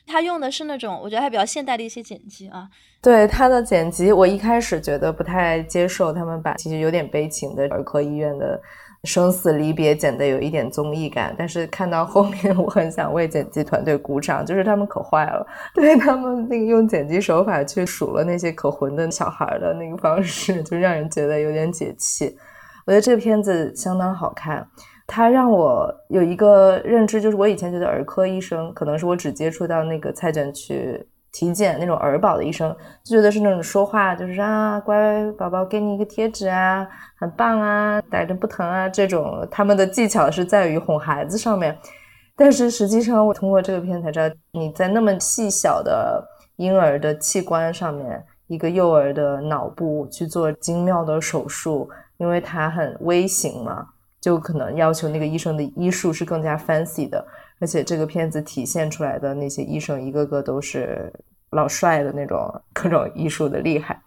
[0.07, 2.69] 他用的是那种我觉得还比较现代的一些剪辑啊。
[3.03, 8.59] 对他的剪辑，我一开始觉得不太接受，他们把其实有点悲情的儿科医院的
[9.05, 11.35] 生死离别剪得有一点综艺感。
[11.39, 22.37] 但是看到后面，我很想为剪辑团队鼓掌，就是他们可坏了，对他们那个用剪辑手法去数了那些可混的小孩的那个方式， 就让人觉得有点解气。
[22.87, 24.67] 我觉得这个片子相当好看。
[25.07, 41.77] 它让我有一个认知，就是我以前觉得儿科医生可能是我只接触到那个菜卷去体检那种儿保的医生，就觉得是那种说话就是啊，乖宝宝给你一个贴纸啊，很棒啊，带着不疼啊这种，他们的技巧是在于哄孩子上面。
[42.37, 46.25] 但是实际上，我通过这个片才知道，你在那么细小的
[46.57, 53.89] 婴儿的器官上面，一个幼儿的脑部去做精妙的手术，因为它很微型嘛。
[54.21, 57.23] 就可能要求那个医生的医术是更加 fancy 的，
[57.61, 61.13] 而且这个片子体现出来的那些医生一个个都是
[61.51, 64.01] 老帅的那种各种医术的厉害。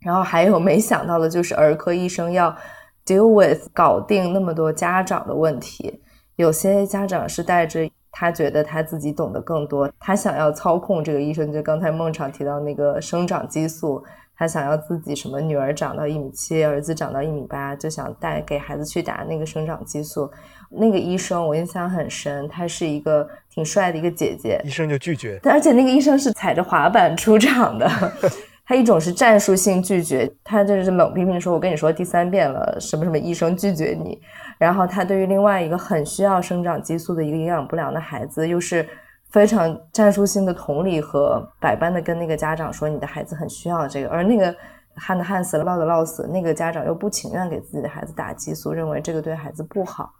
[0.00, 2.56] 然后还有没想到的就是儿科医生要
[3.04, 6.02] deal with 搞定那么多家长的问题，
[6.36, 14.02] 有些家长是带着他觉得他自己懂得更多，他想要操控这个医生，就刚才孟昶提到那个生长激素。
[14.34, 20.28] 他想要自己什么女儿长到一米七，儿子长到一米八，就想带给孩子去打那个生长激素。
[20.74, 24.60] 那个医生我印象很深，她是一个挺帅的一个姐姐。
[24.64, 27.88] 医生就拒绝，而且那个医生是踩着滑板出场的。
[28.64, 34.20] 他一种是战术性拒绝，他就是冷冰冰说：“我跟你说第三遍了，什么什么医生拒绝你。”
[34.56, 38.88] 然后他对于另外一个很需要生长激素的一个营养不良的孩子，又是。
[39.30, 44.54] 非常战术性的同理和百般的跟那个家长说，你的孩子很需要这个，而那个
[44.94, 50.12] 旱的旱死，涝的涝死，那个家长又不情愿给自己的孩子打激素，认为这个对孩子不好。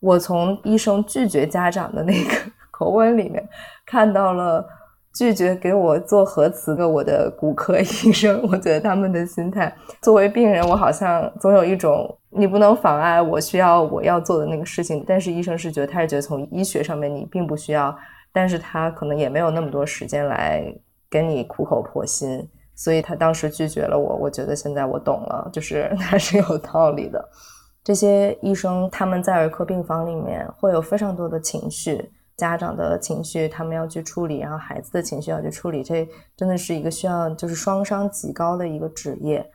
[0.00, 2.30] 我从医生拒绝家长的那个
[2.70, 3.46] 口吻里面
[3.86, 4.66] 看到了
[5.14, 17.96] 拒绝给我做核磁的我的骨科医生，我觉得他们的心态，作为病人，我好像总有一种你不能妨碍我需要我要做的那个事情，但是医生是觉得他是觉得从医学上面你并不需要。
[18.36, 20.64] 但是他可能也没有那么多时间来
[21.08, 24.16] 跟你苦口婆心，所以他当时拒绝了我。
[24.16, 27.24] 我觉得现在我懂了，就是 他是有道理的。
[27.84, 39.46] 这些医生他们在儿科病房里面会有非常多的情绪，家长的情绪他们要去处理，然后孩子的情绪要去处理，这真的是一个需要就是双商极高的一个职业。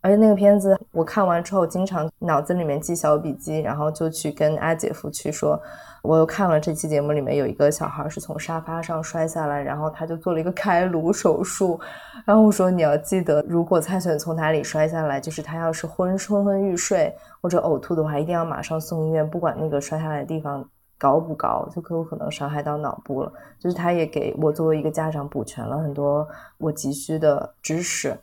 [0.00, 5.60] 而且那个片子我看完之后，经常脑子里面记小笔记，然后就去跟阿姐夫去说，
[6.02, 11.78] 我又看了这期节目里面有一个小孩是从沙发上摔下来，然后他就做了一个开颅手术，
[12.24, 23.30] 然后我说你要记得，如果蔡选从哪里摔下来，就是他要是昏昏昏欲睡或者呕吐的话，一定要马上送医院，不管那个摔下来的地方高不高，就可有可能伤害到脑部了。
[23.58, 28.16] 就是他也给我作为一个家长补全了很多我急需的知识。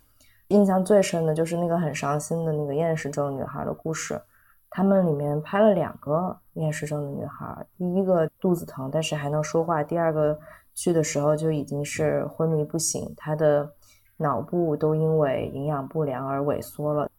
[0.50, 4.22] 印象最深的就是那个很伤心的那个厌食症女孩的故事。
[4.70, 10.38] 他们里面拍了两个厌食症的女孩，第一个肚子疼，但是还能说话；第二个
[10.74, 13.70] 去的时候就已经是昏迷不醒，她的
[14.18, 17.10] 脑部都因为营养不良而萎缩了。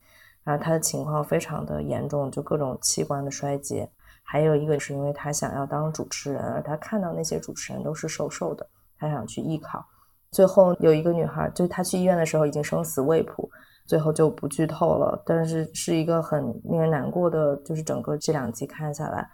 [0.45, 3.91] 然后他的情况非常的严重，就各种器官的衰竭。
[4.23, 8.67] 还有一个是因为他想要当主持人，而他看到那些主持人都是瘦瘦的，
[8.99, 9.85] 他想去艺考。
[10.31, 13.49] 最后有一个女孩，就她去医院的时候已经生死未卜，
[13.87, 15.23] 最后就不剧透了。
[15.25, 19.27] 但是是一个很令人难过的，就是整个这两集看下来，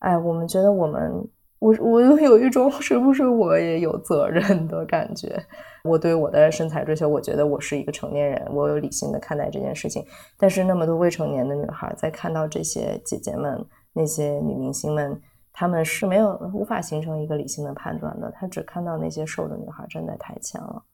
[0.00, 1.28] 哎，我们觉得我们，
[1.60, 5.40] 我我有一种 是不是我也有责任的感觉。
[5.84, 10.04] 我对我的身材追求，我觉得我是一个成年人，我有理性的看待这件事情。
[10.38, 15.20] 但是那么多未成年的女孩在看到这些姐姐们、那些女明星们。
[15.56, 20.84] 他们是没有无法形成一个理性的判断的，他只看到那些瘦的女孩站在台前了。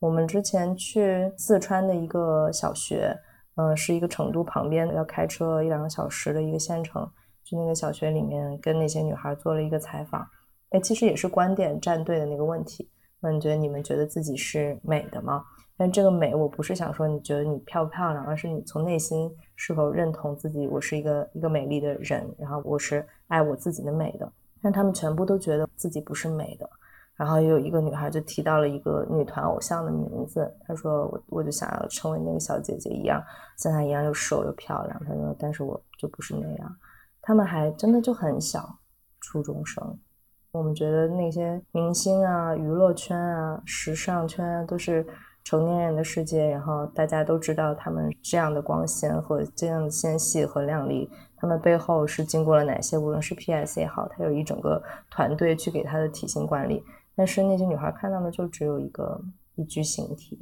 [0.00, 3.16] 我们之前去四川的一个小学，
[3.54, 7.08] 嗯，是一个成都旁边的，要开车一两个小时的一个县城，
[7.44, 10.26] 去那个小学里面跟那些女孩做了一个采访。
[10.70, 15.44] 哎，其实也是观点站队的那个问题，那你觉得你们觉得自己是美的吗？
[15.76, 19.30] 但这个美，我不是想说你觉得你漂不漂亮，而是你从内心
[19.62, 24.26] 是否认同自己，我是一个一个美丽的人，然后我是爱我自己的美的。
[24.62, 26.66] 但他们全部都觉得自己不是美的。
[27.14, 33.22] 然后有一个女孩就提到了一个女团偶像的名字，她说我我就想要成为那个小姐姐一样，
[33.58, 34.98] 像她一样又瘦又漂亮。
[35.04, 36.76] 她说，但是我就不是那样。
[37.20, 38.78] 他们还真的就很小，
[39.20, 39.98] 初中生。
[40.52, 45.06] 我们觉得那些明星啊、娱乐圈啊、时尚圈啊，都是。
[45.42, 52.96] 成年人的世界，然后大家都知道他们这样的光鲜和这样的纤细和靓丽，他们背后是经过了哪些？
[52.96, 56.84] 无论是 P.S 也好，他有一整个团队去给他的体型管理。
[57.16, 59.20] 但是那些女孩看到的就只有一个
[59.56, 60.38] 一具形体，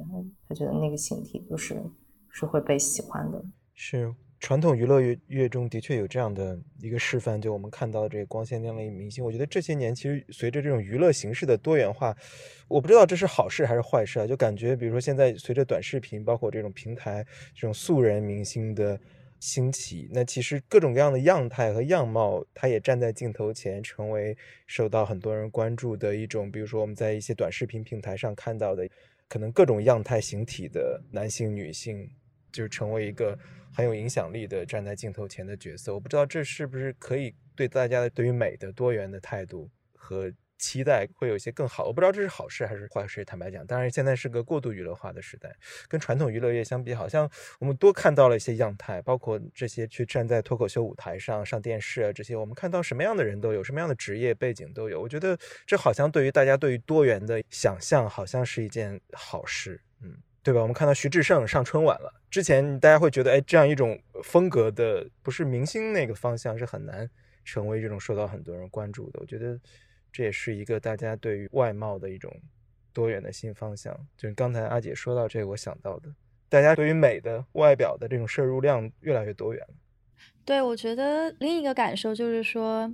[0.47, 1.81] 她觉得那个形体就是
[2.29, 3.43] 是会被喜欢的。
[3.73, 4.13] 是。
[4.39, 9.23] 传统娱乐乐乐中的确有这样的一个示范，就我们看到这个光鲜亮丽明星。
[9.23, 12.15] 我觉得这些年其实随着这种娱乐形式的多元化，
[12.69, 14.25] 我不知道这是好事还是坏事啊。
[14.25, 18.97] 就感觉比如说现在随着短视频，包括这种平台这种素人明星的
[19.41, 24.35] 兴起，那其实各种各样的样态和样貌，他也站在镜头前，成为
[24.67, 26.49] 受到很多人关注的一种。
[26.49, 28.87] 比如说我们在一些短视频平台上看到的，
[29.27, 32.09] 可能各种样态形体的男性、女性，
[32.53, 33.37] 就成为一个。
[33.73, 41.85] 很有影响力的站在镜头前的角色，我不知道这是不是可以对大家的对于美的多元的态度和期待会有一些更好。
[41.85, 43.23] 我不知道这是好事还是坏事。
[43.23, 45.55] 坦白讲，当然现在是个过度娱乐化的时代，
[45.87, 47.29] 跟传统娱乐业相比，好像
[47.59, 54.99] 我们多看到了一些样态，包括这些去站在脱口秀舞台上、上电视啊这些，我们看到什么样的人都有，什么样的职业背景都有。
[54.99, 59.81] 我觉得这好像对于大家对于多元的想象，好像是一件好事。
[60.41, 60.61] 对吧？
[60.61, 62.13] 我们看到徐志胜上春晚了。
[62.29, 67.09] 之前大家会觉得，哎，这样一种风格的，不是明星那个方向，是很难
[67.43, 69.19] 成为这种受到很多人关注的。
[69.19, 69.59] 我觉得
[70.11, 72.33] 这也是一个大家对于外貌的一种
[72.93, 73.93] 多元的新方向。
[74.17, 76.09] 就是刚才阿姐说到这个，我想到的，
[76.47, 79.73] 大家对于美的外表的这种摄入量越来越多元了。
[80.45, 82.93] 对，我觉得另一个感受就是说。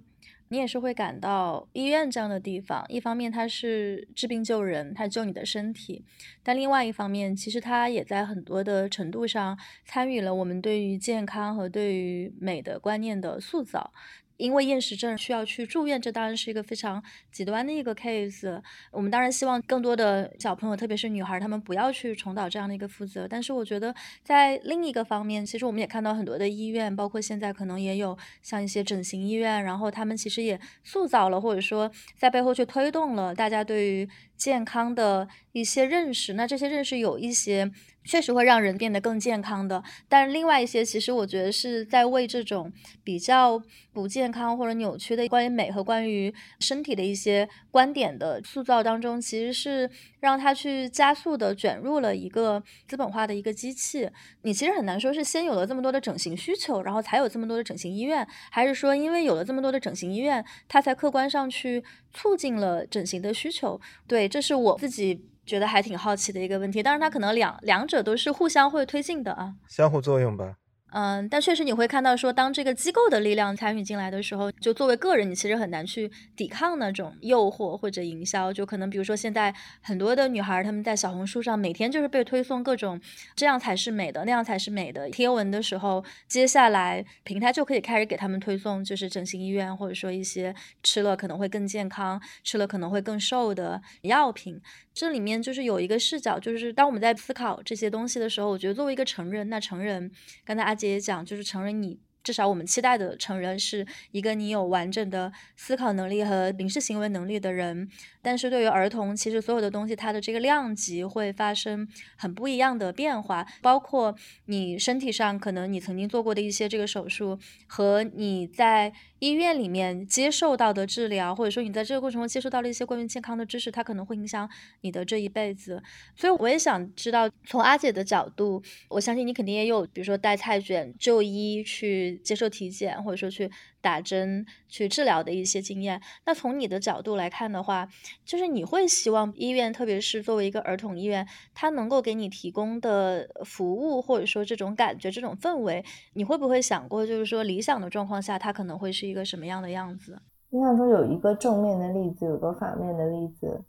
[0.50, 6.04] 你也是会感到医院这样的地方，一方面它是治病救人，它救你的身体，
[6.44, 13.92] 但另外一方面，其实它也在很多的程度上参与了我们对于健康和对于美的观念的塑造。
[14.38, 18.62] 因为厌食症需要去住院，这当然是一个非常极端的一个 case。
[18.92, 23.28] 我们当然希望更多的小朋友，特别是女孩，她们不要去重蹈这样的一个覆辙。
[23.28, 23.94] 但是我觉得，
[24.24, 36.34] 在另一个方面，其实我们也看到很多的医院，包括现在可能也有像一些整形医院，然后他们其实也塑造了，或者说在背后去推动了大家对于健康的一些认识。
[36.34, 37.72] 那这些认识有一些。
[38.08, 42.72] 确实会让人变得更健康的，但另外一些其实我觉得是在为这种
[43.04, 43.60] 比较
[43.92, 49.90] 不健康或者扭曲的关于美和关于身体的一些观点的塑造当中，其实是
[50.26, 54.10] 让他去加速的卷入了一个资本化的一个机器。
[54.42, 63.80] 你其实很难说是先有了这么多的整形需求，然后才有这么多的整形医院，还是说因为有了这么多的整形医院，它才客观上去促进了整形的需求？
[64.08, 65.30] 对，这是我自己。
[65.46, 70.56] 觉得还挺好奇的一个问题，当然它可能两两者都是互相会推进的啊，相互作用吧。
[70.98, 78.54] 嗯，但确实你会看到，说当这个机构的力量参与进来的时候，就作为个人，你其实很难去抵抗那种诱惑或者营销。
[78.54, 82.98] 就可能比如说现在很多的女孩，她们在小红书上每天就是被推送各种
[83.36, 94.62] 这样才是美的，那样才是美的贴文的时候，接下来平台就可以开始给他们推送，就是整形医院或者说一些吃了可能会更健康、吃了可能会更瘦的药品。
[94.96, 100.10] 这里面就是有一个视角，就是当我们在思考这些东西的时候，我觉得作为一个成人，那成人
[100.46, 107.90] 刚才阿杰也讲，就是成人你至少我们期待的成人是一个你有完整的思考能力和临时行为能力的人，
[108.22, 111.86] 但是对于儿童，其实所有的东西它的这个量级会发生
[112.16, 114.16] 很不一样的变化，包括
[114.46, 117.38] 你身体上可能你曾经做过的一些这个手术
[117.68, 118.94] 和你在。
[119.26, 124.50] 医院里面接受到的治疗，或者说你在这个过程中接受到了一些关于健康的知识，它可能会影响
[124.82, 125.82] 你的这一辈子。
[126.16, 133.50] 所以我也想知道，从阿姐的角度，我相信你肯定也有，比如说带菜卷就医去接受体检，或者说去。
[133.86, 136.02] 打针去治疗的一些经验。
[136.26, 137.88] 那从你的角度来看的话，
[138.26, 150.18] 就是你会希望医院，特别是作为一个儿童医院，它能够给你提供的服务，或者说这种感觉、这种氛围，你会不会想过，就是说理想的状况下，它可能会是一个什么样的样子？
[150.50, 153.64] 印象中有一个正面的例子，有个反面的例子。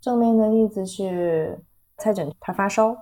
[0.00, 1.64] 正面的例子是
[1.96, 2.94] 蔡诊他发烧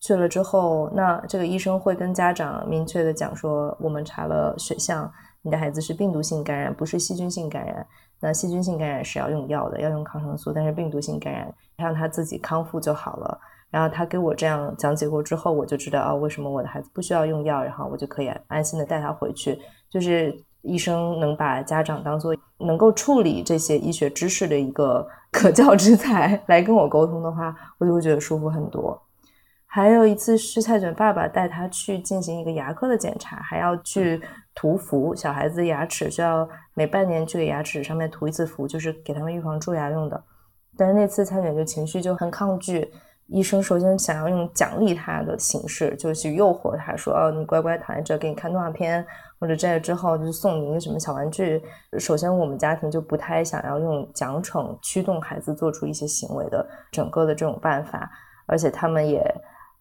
[0.00, 5.10] 去了之后，那这个医生会跟家长明确的讲说，我们查了血象。
[5.44, 7.86] 你的孩子是病毒性感染，不是细菌性感染。
[8.18, 10.50] 那细菌性感染是要用药的，要用抗生素。
[10.54, 13.38] 但是病毒性感染，让他自己康复就好了。
[13.70, 19.58] 然后他给我这样讲解过之后，我就知道啊，为什么我的孩子不需要用药，然后我就可以安心的带他回去。
[19.90, 28.98] 就是医生能把家长当做能够处理这些医学知识的一个可教之才 来跟我沟通的话，我就会觉得舒服很多。
[29.74, 34.22] 还有一次是蔡卷爸爸带他去进行一个牙科的检查，还要去
[34.54, 35.12] 涂氟。
[35.16, 40.22] 小孩子牙齿需要每半年去给牙齿上面涂一次氟，就是给他们预防蛀牙用的。
[40.76, 42.88] 但是那次蔡卷就情绪就很抗拒，
[43.26, 49.04] 医生首先想要用奖励他的形式，就去诱惑他说：“哦，你乖乖躺在这，给你看动画片，
[49.40, 51.60] 或者这之后就送你一个什么小玩具。”
[51.98, 58.08] 首先我们家庭就不太想要用奖惩驱动孩子做出一些行为的整个的这种办法，
[58.46, 59.20] 而且他们也。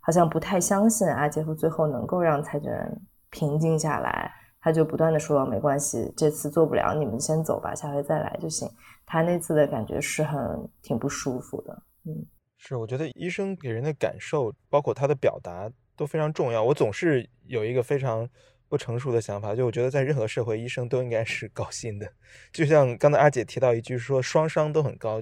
[0.06, 4.30] 好像不太相信阿杰夫最后能够让蔡娟平静下来，
[4.60, 8.70] 他就不断的说没关系，这次做不了，你们先走吧，下回再来就行。
[9.06, 12.26] 他那次的感觉是很挺不舒服的，嗯，
[12.58, 16.62] 是，我觉得医生给人的感受，包括他的表达都非常重要。
[16.62, 18.28] 我总是有一个非常
[18.68, 22.06] 不成熟的想法，就我觉得在任何社会，医生都应该是高薪的。
[22.52, 25.22] 就像刚才阿姐提到一句说双商都很高。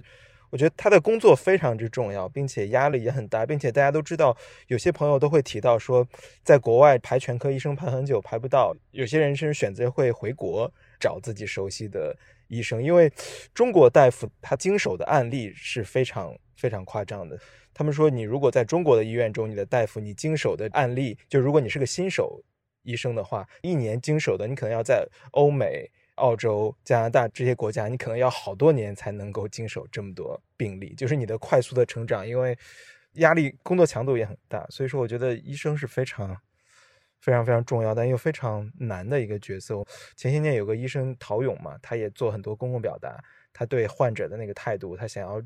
[0.51, 4.35] 我觉得他的工作非常之重要，并且压力也很大，并且大家都知道，
[4.67, 6.05] 有些朋友都会提到说，
[6.43, 12.15] 在国外排全科医生排很久排不到，有些人甚至选择会回国找自己熟悉的
[12.47, 13.11] 医生，因为
[13.53, 17.39] 中国大夫他经手的案例是非常非常夸张的。
[17.73, 22.43] 他们说，你如果在中国的医院中，你的大夫你经手的案例，就如果你是个新手
[22.83, 25.89] 医生的话，一年经手的，你可能要在欧美。
[26.15, 32.57] 澳洲、加拿大这些国家，你可能要好多年才能够经手这么多病例，就是你的快速的成长，因为
[33.13, 34.65] 压力、工作强度也很大。
[34.69, 36.37] 所以说，我觉得医生是非常、
[37.19, 39.83] 非常、非常重要，但又非常难的一个角色。
[40.15, 43.17] 前些年有个医生陶勇嘛，他也做很多公共表达，
[43.51, 45.41] 他对患者的那个态度，他想要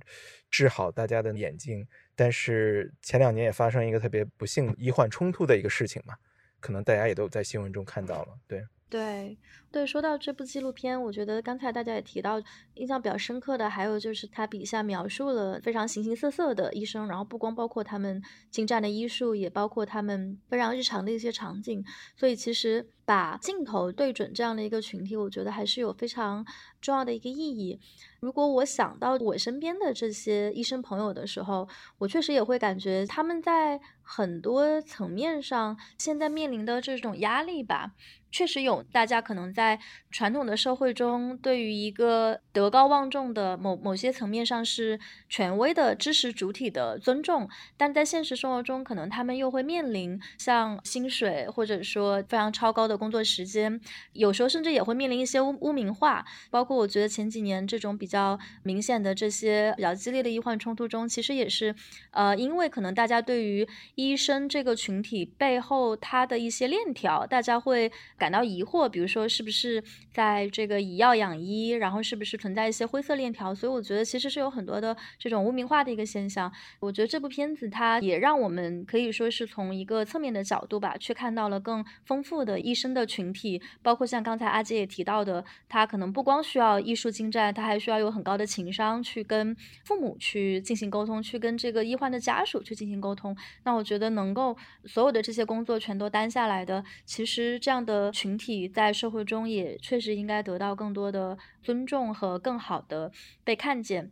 [0.49, 1.87] 治好大家的眼睛。
[2.15, 6.15] 但是前两年也发生一个特别不幸医患冲突的一个事情嘛，
[6.59, 8.63] 可能大家也都在新闻中看到了，对。
[8.87, 9.35] 对
[9.75, 12.41] 对，说到这部纪录片，我觉得刚才大家也提到，
[12.75, 21.83] 印象比较深刻的还有就是他笔下描述了非常形形色色的医生，然后不光包括他们精湛的医术，也包括他们非常日常的一些场景。
[22.15, 26.45] 所以其实把镜头对准这样的一个群体，我觉得还是有非常
[26.79, 27.77] 重要的一个意义。
[28.21, 31.67] 如果我想到我身边的这些医生朋友的时候，
[31.97, 37.91] 我确实也会感觉他们在很多层面上现在面临的这种压力吧。
[38.31, 39.79] 确实有，大家可能在在
[40.11, 53.81] 传统的社会中，对于一个德高望重的某某些层面上是权威的知识主体的尊重，但在现实生活中，可能他们又会面临像薪水或者说非常超高的工作时间，
[54.13, 56.23] 有时候甚至也会面临一些污污名化。
[56.51, 61.73] 包括我觉得前几年这种比较明显的这些比较激烈的医患冲突中，其实也是，
[62.11, 67.91] 呃，因为可能大家对于医生这个群体背后他的一些链条，大家会。
[68.17, 69.81] 感到疑惑，比如说是不是是
[70.11, 73.55] 在这个以药养医，然后是不是存在一些灰色链条？
[73.55, 76.51] 所以我觉得其实是有很多的这种污名化的一个现象。
[76.81, 93.35] 我觉得这部片子它也让我们可以说是从一个侧面的角度吧，去看到了更丰富的医生的群体，包括像刚才阿杰也提到的，他可能不光需要医术精湛，他还需要有很高的情商去跟父母去进行沟通，去跟这个医患的家属去进行沟通。
[93.63, 98.11] 那我觉得能够所有的这些工作全都担下来的，其实这样的。
[98.25, 103.11] 群体在社会中也确实应该得到更多的尊重和更好的
[103.43, 104.11] 被看见。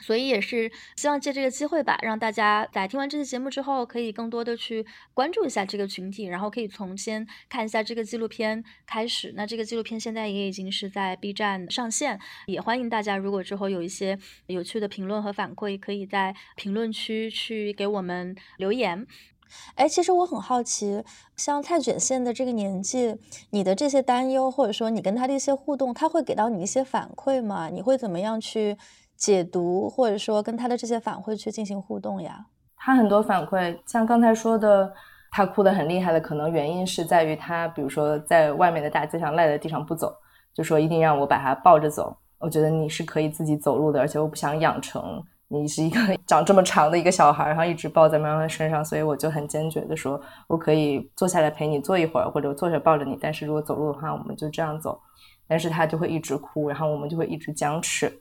[0.00, 9.32] 所以也是希望借这个机会吧，让大家在听完这期节目之后，可以更多的去关注一下这个群体，然后可以从先看一下这个纪录片开始。
[9.34, 12.16] 那这个纪录片现在也已经是在 B 站上线，
[12.46, 14.16] 也欢迎大家如果之后有一些
[14.46, 19.04] 有趣的评论和反馈，可以在评论区去给我们留言。
[19.74, 21.02] 哎，其实我很好奇，
[21.36, 23.16] 像蔡卷现的这个年纪，
[23.50, 27.68] 你的这些担忧，或者说你跟他的一些互动，他会给到你一些反馈吗？
[27.68, 28.76] 你会怎么样去？
[29.18, 32.46] 解读或者说跟他的这些反馈去进行互动呀，
[32.76, 34.94] 他很多反馈，像刚才说的，
[35.32, 40.14] 他哭得很厉害的，可能原因是在于他，比如说在外面的大街上赖在地上不走，
[40.54, 42.16] 就说一定让我把他抱着走。
[42.38, 55.00] 我觉得你是可以自己走路的，而且我不想养成你是一个 长这么长的一个小孩，然后一直抱在妈妈身上，所以我就很坚决的说，我可以坐下来陪你坐一会儿，或者坐下抱着你，但是如果走路的话，我们就这样走。
[55.50, 58.12] 但是他就会一直哭，然后我们就会一直僵持。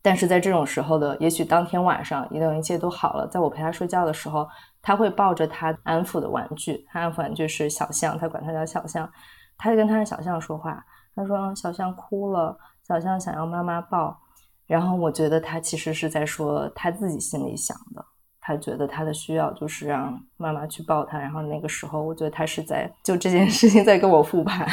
[0.00, 4.46] 但是在这种时候的，也许当天晚上，一等一切都好了，在我陪他睡觉的时候，
[4.80, 9.10] 他会抱着他安抚的玩具，他安抚玩具是小象，他管他叫小象，
[9.58, 10.80] 他就跟他的小象说话，
[11.16, 12.56] 他说小象哭了，
[12.86, 14.16] 小象想要妈妈抱，
[14.66, 18.04] 然后我觉得他其实是在说他自己心里想的，
[18.40, 24.66] 他觉得他的需要就是让妈妈去抱他，然后那个时候，我觉得他是在就这件事情在跟我复盘，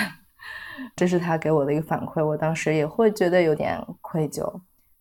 [0.96, 4.52] 这是他给我的一个反馈，我当时也会觉得有点愧疚。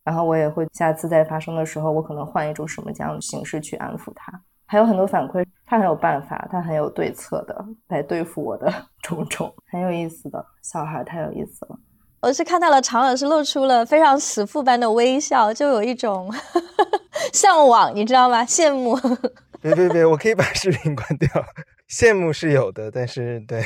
[0.04, 4.32] 然后我也会下次再发生的时候，我可能换一种什么这样的形式去安抚他。
[4.66, 11.78] 还有很多反馈，他很有办法，他很有对策的来对付我的 种种，很有意思的小孩太有意思了。
[12.22, 16.32] 我是看到了常老师露出了非常慈父般的微笑，就有一种
[17.34, 18.44] 向往，你知道吗？
[18.44, 18.96] 羡慕。
[19.60, 21.28] 别别别，我可以把视频关掉。
[21.90, 23.60] 羡慕是有的，但是对。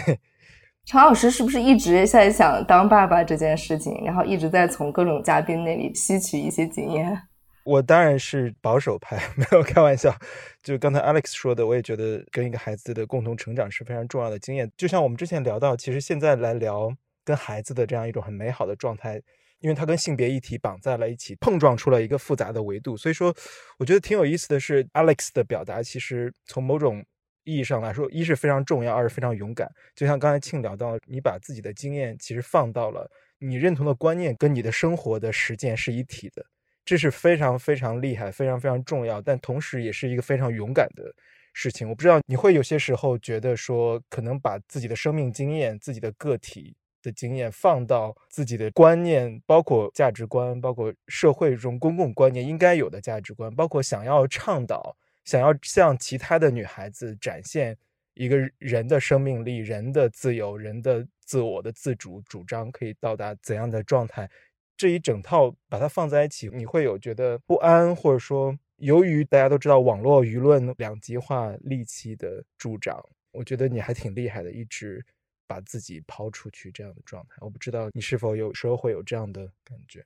[0.86, 7.20] 常老师是不是一直在想当爸爸这件事情，然后一直在从各种嘉宾那里吸取一些经验？
[7.64, 10.14] 我当然是保守派，没有开玩笑。
[10.62, 14.70] 就刚才 Alex 说的，我也觉得跟一个孩子的共同成长是非常重要的经验。
[14.78, 16.90] 就像我们之前聊到，其实现在来聊
[17.26, 19.20] 跟孩子的这样一种很美好的状态，
[19.58, 22.96] 因为它跟性别议题绑在了一起，碰撞出了一个复杂的维度。
[22.96, 23.36] 所以说，
[23.78, 27.04] 我觉得挺有意思的是，Alex 的表达其实从某种。
[27.48, 29.70] 意义上来说，一是非常重要，二是非常勇敢。
[29.94, 33.08] 就像刚才庆聊到，你把自己的经验其实放到了
[33.38, 36.44] 你认同的观念跟你的生活的实践是一体的，
[36.84, 41.04] 这是非常非常厉害、非常非常重要，但同时也是一个非常勇敢的
[41.52, 41.88] 事情。
[41.88, 46.74] 我不知道你会有些时候觉得说，可能把自己的生命经验、自己的个体
[47.06, 54.96] 的经验放到自己的观念，包括价值观，包括社会中公共观念应该有的价值观，包括想要倡导。
[55.24, 57.76] 想要向其他的女孩子展现
[58.14, 64.30] 一个人的生命力、人的自由、人的自我的自主主张可以到达怎样的状态，
[64.76, 75.04] 这一整套把它放在一起，你会有觉得不安，或者说由于大家都知道网络舆论两极化戾气的助长，我觉得你还挺厉害的，一直
[75.46, 77.36] 把自己抛出去这样的状态。
[77.40, 80.04] 我不知道你是否有时候会有这样的感觉。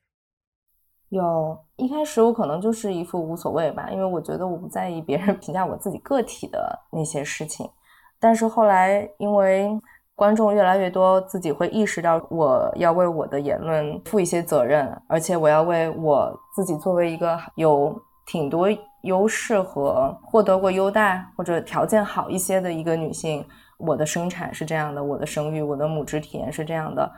[1.09, 7.69] 有一开始我可能就是一副无所谓吧，因为我觉得我不在意别人 评价我自己个体的那些事情。
[8.19, 9.69] 但是后来因为
[10.15, 18.67] 观众越来越多，自己会意识到我要为我的言论负一些责任，而且我要为我自己作为一个有挺多
[19.03, 23.43] 优势和获得过优待或者条件好一些的一个女性，
[23.81, 27.11] 我的生产是这样的，我的生育，我的母职体验是这样的。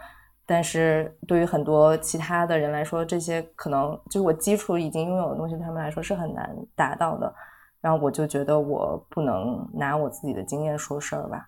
[0.45, 7.33] 但是对于很多其他的人来说，这些可能就是我基础已经拥有的东西，他们来说是很难达到的。
[7.79, 11.47] 然后我就觉得我不能拿我自己的经验说事儿吧。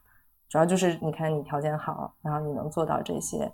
[0.50, 3.52] 主要就是你看你条件好，然后你能做到这些，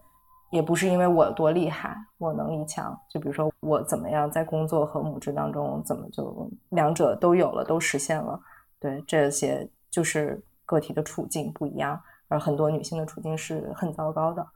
[0.52, 2.96] 也不是因为我多厉害，我能力强。
[3.10, 8.40] 就比如说我怎么样在工作和母职当中，怎么就两者都有了，都实现了。
[8.80, 10.40] 对这些就是
[10.72, 14.48] 个体的处境不一样，而很多女性的处境是很糟糕的。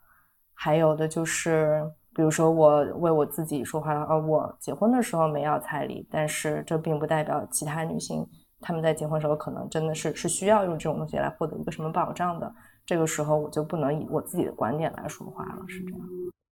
[0.53, 1.83] 还有的就是，
[2.15, 8.25] 比如说我为我自己说话，呃，我结婚的时候没要彩礼，但是这并不代表其他女性
[8.61, 12.49] 她们在结婚时候可能真的是是需要用这种东西来获得一个什么保障的。
[12.85, 15.99] 这个时候我就不能以我自己的观点来说话了，是这样。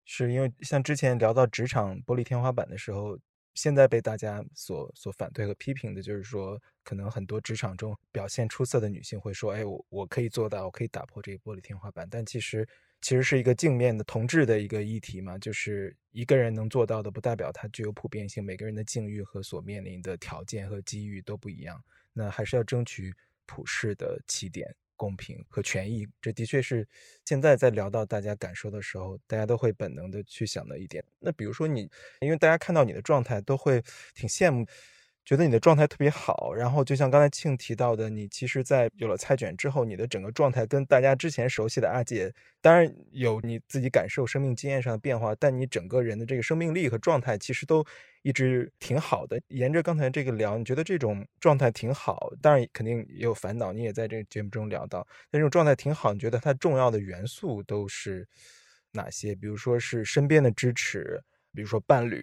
[0.05, 3.17] 是因为像之前聊到职场玻璃天花板的时候，
[3.53, 12.67] 现在被大家所所反对和批评的就是说，可能很多职场中表现出色的女性会说，哎，我我可以做到，我可以打破这个玻璃天花板，但其实。
[13.05, 18.41] 其实是一个镜面的同质的一个议题嘛，就是一个人能做到的，不代表他具有普遍性。
[18.41, 21.83] 每个人的境遇和所面临的条件和机遇都不一样，
[22.13, 23.13] 那还是要争取
[23.45, 26.07] 普世的起点，公平和权益。
[26.21, 26.87] 这的确是
[27.25, 31.03] 现在在聊到大家感受的时候，大家都会本能的去想的一点。
[31.19, 31.89] 那比如说你，
[32.21, 33.83] 因为大家看到你的状态，都会
[34.13, 34.65] 挺羡慕。
[35.25, 47.85] 觉得你的状态特别好，然后就像刚才庆提到的，你其实，在有了菜卷之后，你的整个状态跟大家之前熟悉的阿姐，当然有你自己感受生命经验上的变化，但你整个人的这个生命力和状态其实都
[48.21, 49.41] 一直挺好的。
[49.47, 58.27] 沿着刚才这个聊，你觉得这种状态挺好，当然肯定也有烦恼，你也在这个节目中聊到，但这种状态挺好，你觉得它重要的元素都是
[58.91, 59.33] 哪些？
[59.33, 62.21] 比如说是身边的支持，比如说伴侣。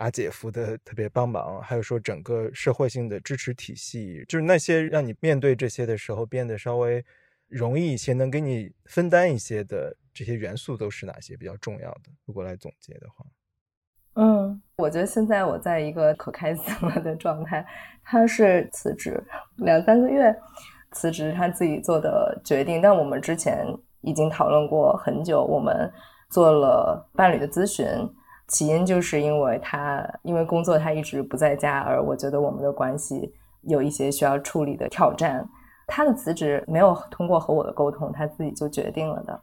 [0.00, 7.04] 阿姐夫的特别帮忙，还有说整个社会性的支持体系，就是那些让你面对这些的时候变得稍微
[7.48, 12.10] 容易一些，能给你分担一些的这些元素都是哪些比较重要的？
[12.24, 13.26] 如果来总结的话，
[14.14, 17.66] 嗯，我觉得现在我在一个可开心了的状态。
[18.02, 19.22] 他是辞职
[19.56, 20.34] 两三个月，
[20.92, 23.66] 辞职他自己做的决定，但我们之前
[24.00, 25.92] 已经讨论过很久，我们
[26.30, 27.86] 做了伴侣的咨询。
[28.50, 33.32] 起因就是因为他因为工作他一直不在家，而我觉得我们的关系
[33.62, 35.48] 有一些需要处理的挑战。
[35.86, 39.40] 他的辞职没有通过和我的沟通，他自己就决定了的。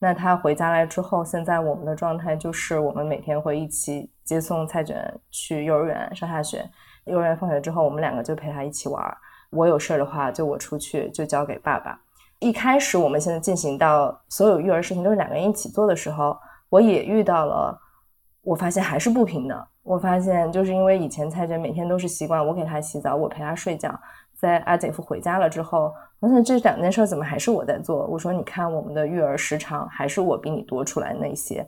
[0.00, 6.68] 那他回家来之后，现在我们的状态就是我们每天会一起接送蔡卷去幼儿园上下学。
[7.04, 9.16] 幼儿园放学之后，我们两个就陪他一起玩。
[9.50, 12.00] 我有事儿的话，就我出去就交给爸爸。
[12.40, 16.36] 一开始我们现在进行到所有育儿事情都是两个人一起做的时候，
[16.68, 17.80] 我也遇到了。
[18.48, 19.66] 我发现还是不平等。
[19.82, 23.94] 我发现就是因为以前蔡娟每天都是习惯我给她洗澡，我陪她睡觉。
[24.34, 28.06] 在阿姐夫回家了之后，我想这两件事怎么还是我在做？
[28.06, 31.66] 我说你看我们的育儿时长还是我比你多出来那些。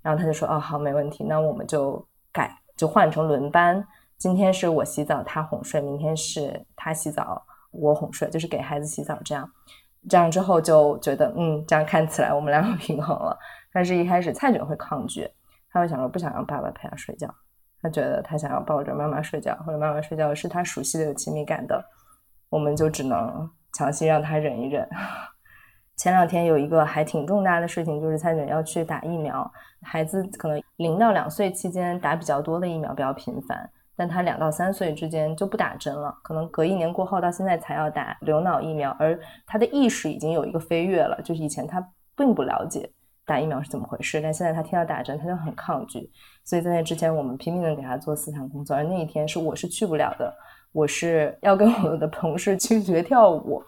[0.00, 2.02] 然后他就说哦好没问题，那我们就
[2.32, 3.84] 改就换成轮班。
[4.16, 9.46] 今天是我洗澡他哄睡，明天是他洗澡我哄睡，就是给孩子洗澡这样。
[10.08, 13.36] 这样之后就觉得嗯这样看起来我们两个平衡了。
[13.70, 15.28] 但是一开始蔡卷会抗拒。
[15.72, 17.26] 他会想说不想让爸爸陪他睡觉，
[17.80, 21.82] 他觉得他想要抱着妈妈睡觉，或者妈妈睡觉是他熟悉的、有亲密感的，
[22.50, 24.86] 我们就只能强行让他忍一忍。
[25.96, 29.50] 前两天有一个还挺重大的事情，就是蔡卷要去打疫苗。
[29.82, 42.90] 孩子可能零到两岁期间打比较多的疫苗比较频繁，但他两到三岁之间就不打针了，可能隔一年过后到现在才要打流脑疫苗，而他的意识已经有一个飞跃了，就是以前他并不了解。
[43.24, 44.20] 打疫苗是怎么回事？
[44.20, 46.10] 但现在他听到打针，他就很抗拒。
[46.44, 48.74] 所以在那之前，我们拼命的给他做思想工作。
[48.74, 50.34] 而那一天是我是去不了的，
[50.72, 53.62] 我是要跟我的同事去学跳舞。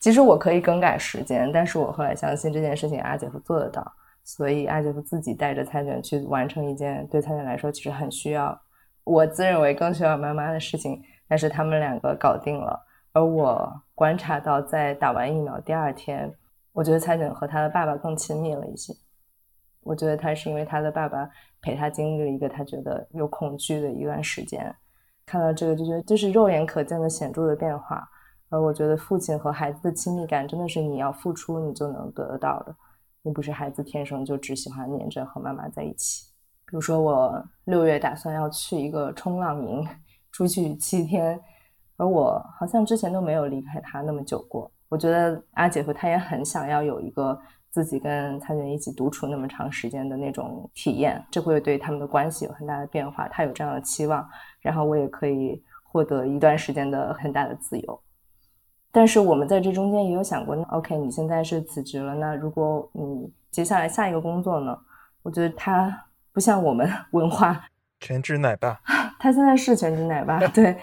[0.00, 3.86] 其实我可以更改时间，但是我后来相信这件事情阿姐夫做得到。
[4.24, 8.60] 所以阿姐夫自己带着菜卷去完成一件对菜卷来说其实很需要，
[9.04, 11.00] 我自认为更需要妈妈的事情。
[11.28, 12.80] 但是他们两个搞定了。
[13.12, 16.34] 而我观察到，在打完疫苗第二天。
[16.76, 18.92] 我觉得蔡景和他的爸爸更亲密了一些。
[19.80, 21.26] 我觉得他是因为他的爸爸
[21.62, 24.76] 陪他经历了一个他觉得有恐惧的一段时间，
[25.24, 28.06] 看到这个就觉得这是肉眼可见的显著的变化。
[28.50, 32.76] 而我觉得父亲和孩子的亲密感真的是你要付出你就能得得到的，
[33.22, 36.26] 并不是孩子天生就只喜欢黏着和妈妈在一起。
[36.66, 39.88] 比如说我六月打算要去一个冲浪营，
[40.30, 41.40] 出去七天，
[41.96, 44.70] 而我好像之前都没有离开他那么久过。
[44.88, 47.38] 我觉得阿姐夫他也很想要有一个
[47.70, 53.28] 自己跟蔡卷一起独处那么长时间的那种体验，这会对他们的关系有很大的变化。
[53.28, 54.26] 他有这样的期望，
[54.60, 58.00] 然后我也可以获得一段时间的很大的自由。
[58.92, 64.78] 但是我们在这中间也有想过，OK，你现在是辞职了，那如果你接下来下一个工作呢？
[65.22, 67.64] 我觉得他不像我们 文化
[68.00, 68.80] 全职奶爸，
[69.18, 70.78] 他现在是全职奶爸， 对。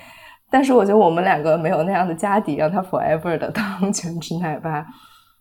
[0.53, 4.85] 但是我觉得我们两个没有那样的家底，让他 forever 的 当全职奶爸。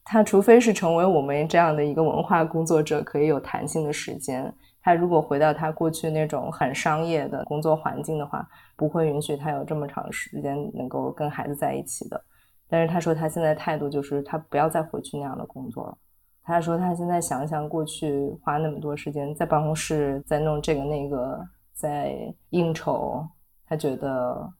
[0.04, 4.50] 他除非是成为我们这样的一个文化工作者，可以有弹性的时间。
[4.80, 12.18] 他如果回到他过去那种很商业的工作环境的话，不会允许他有这么长时间能够跟孩子在一起的。
[12.66, 15.98] 但是他说他现在态度就是他不要再回去那样的工作了。
[16.42, 21.38] 他说他现在想想过去花那么多时间在办公室在弄这个那个
[21.74, 22.16] 在
[22.48, 23.22] 应酬，
[23.66, 24.50] 他觉得。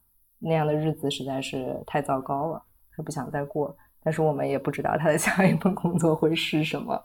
[0.43, 2.61] 那样的日子实在是太糟糕了，
[2.95, 3.75] 他不想再过。
[4.03, 7.01] 但是我们也不知道他的下一份工作会是什么。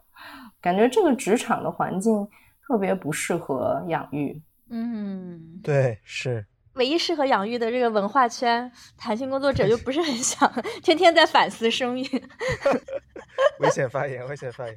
[0.60, 2.26] 感觉这个职场的环境
[2.66, 4.42] 特别不适合养育。
[4.68, 12.02] 嗯，对，是唯一适合养育的这个文化圈，弹性工作者就不是很想 天天在反思生育。
[13.60, 14.76] 危险发言，危险发言。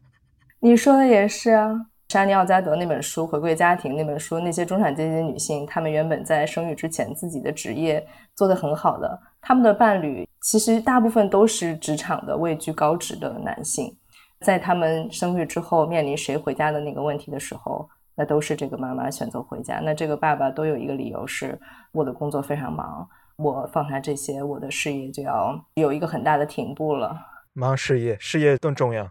[0.60, 1.86] 你说的也是啊。
[2.10, 8.04] 沙尼奥加德那本书《回归家庭》那本书，那些中产阶级女性，她们原本在生育之前自己的职业
[8.34, 13.96] 做得很好的，她们的伴侣其实大部分都是职场的位居高职的男性，
[14.40, 21.56] 在他们生育之后面临谁回家的那个问题的时候，那都是这个妈妈选择回家，那这个爸爸都有一个理由是
[21.92, 27.16] 我的工作非常忙，我放下这些，我的事业就要有一个很大的停步了，
[27.52, 29.08] 忙事业，事业更重要。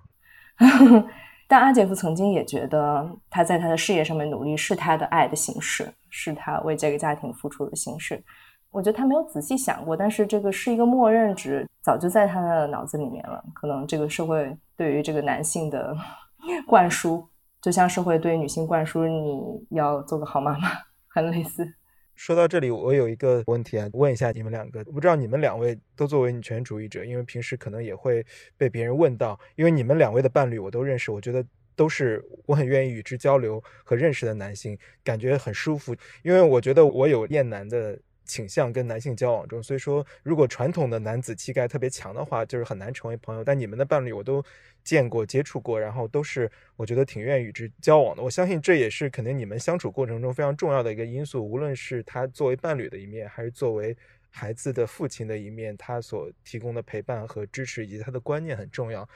[1.50, 8.24] 但阿杰夫曾经也觉得，他在他的事业上面努力是他的爱的形式，是他为这个家庭付出的形式。
[8.70, 13.43] 我觉得他没有仔细想过，但是这个是一个默认值，早就在他的脑子里面了。
[13.56, 15.97] 可能这个社会对于这个男性的
[16.68, 17.28] 灌输，
[17.64, 19.41] 就像社会对女性灌输你
[19.72, 20.70] 要做个好妈妈，
[21.08, 21.68] 很类似。
[22.20, 28.26] 说到这里，我有一个问题啊，问一下你们两个，我不知道你们两位都作为女权主义者，因为平时可能也会
[28.57, 31.41] 被别人问到，因为你们两位的伴侣我都认识，我觉得
[31.78, 37.97] 都是我很愿意与之交流和认识的男性，感觉很舒服，因为我觉得我有厌男的。
[38.30, 43.43] 倾向跟男性交往中，所以说如果传统的男子气概特别强的话，就是很难成为朋友。
[43.43, 44.45] 但你们的伴侣我都
[44.84, 48.21] 见过、接触过，然后都是我觉得挺愿意与之交往的。
[48.21, 51.43] 我相信这也是肯定你们相处过程中非常重要的一个因素。
[51.43, 53.97] 无论是他作为伴侣的一面，还是作为
[54.30, 59.09] 孩子的父亲的一面，他所提供的陪伴和支持以及他的观念很重要。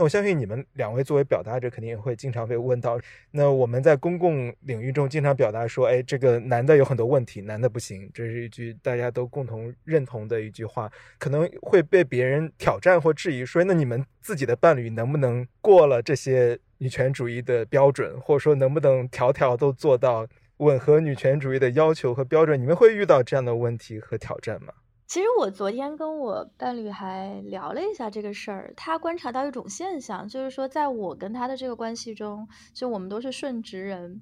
[0.00, 2.98] 那我相信你们两位作为表达者，肯定也会经常被问到。
[3.32, 20.26] 那我们在公共领域中经常表达说：“哎，这个男的有很多问题，男的不行。”这是一句大家都共同认同的一句话，可能会被别人挑战或质疑，说：“那你们自己的伴侣能不能过了这些女权主义的标准，或者说能不能条条都做到
[20.56, 24.72] 吻合女权主义的要求和标准？”你们会遇到这样的问题和挑战吗？
[25.10, 34.20] 其实我昨天跟我伴侣还聊了一下这个事儿，他观察到一种现象，就是说，在我跟他的这个关系中，就我们都是顺直人，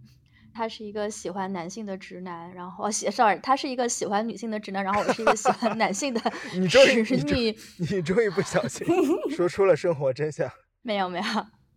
[0.55, 6.20] 他是一个喜欢男性的直男，然后，sorry，他是一个喜欢女性的直男，然后我是一个喜欢男性的
[6.51, 8.86] 直女，你终于不小心
[9.36, 11.24] 说出了生活真相，没有没有。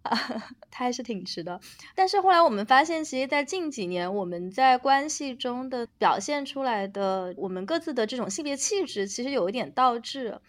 [0.72, 1.60] 他还是挺直的，
[1.95, 10.39] 但是后来我们发现，其实，在近几年，我们在关系中的表现出来的，我们各自的这种性别气质，其实有一点倒置。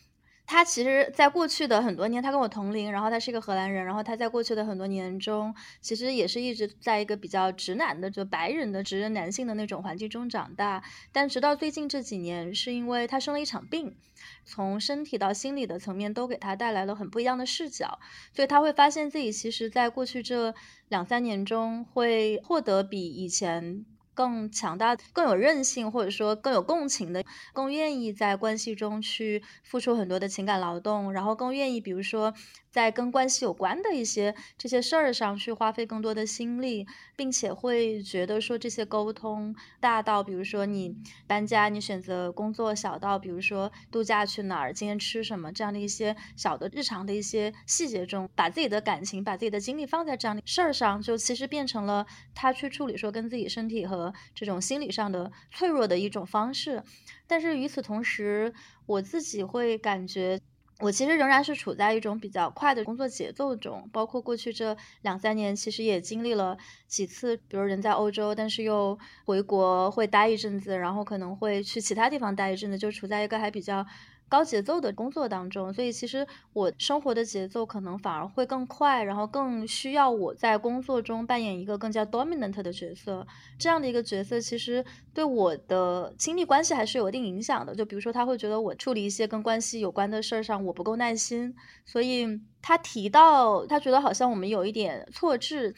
[0.44, 10.82] 他其实，在过去的很多年，他跟我同龄，然后他是一个荷兰人，然后他在过去的很多年中，其实也是一直在一个比较直男的，就白人的直人男性的那种环境中长大。
[11.10, 13.96] 但直到最近这几年，是因为他生了一场病，
[14.44, 17.98] 从身体到心理的层面都给他带来了很不一样的视角，
[18.34, 20.54] 所以他会发现自己其实在过去这
[20.88, 23.86] 两三年中，会获得比以前。
[24.22, 32.32] 更强大、更有韧性，或者说更有共情的，更愿意在关系中去付出很多的情感劳动，然后更愿意，比如说。
[32.72, 40.96] 在跟关系有关的一些这些事儿上去花费更多的心力，并且会觉得说这些沟通大到，比如说你
[41.26, 56.82] 搬家，你选择工作，小到比如说度假去哪儿，今天吃什么这样的一些小的日常的一些细节中，把自己的感情、把自己的精力放在这样的事儿上，就其实变成了他去处理说跟自己身体和这种心理上的脆弱的一种方式。
[57.26, 58.52] 但是与此同时，
[58.86, 60.40] 我自己会感觉。
[60.80, 66.58] 我其实仍然是处在一种比较快的工作节奏中，包括过去这两三年，其实也经历了
[66.88, 73.86] 几次，比如人在欧洲，但是又回国会待一阵子，然后可能会去其他地方待一阵子，就处在一个还比较。
[74.32, 83.26] 高节奏的工作当中，所以其实我生活的节奏可能反而会更快，然后更需要我在工作中扮演一个更加 dominant 的角色。
[83.58, 87.74] 这样的一个角色，其实对我的亲密关系还是有一定影响的。
[87.74, 91.54] 就比如说，他会觉得我处理一些跟关系有关的事儿上我不够耐心，
[91.84, 95.74] 所以他提到他觉得好像我们有一点错置，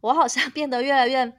[0.00, 1.30] 我好像 变得越来越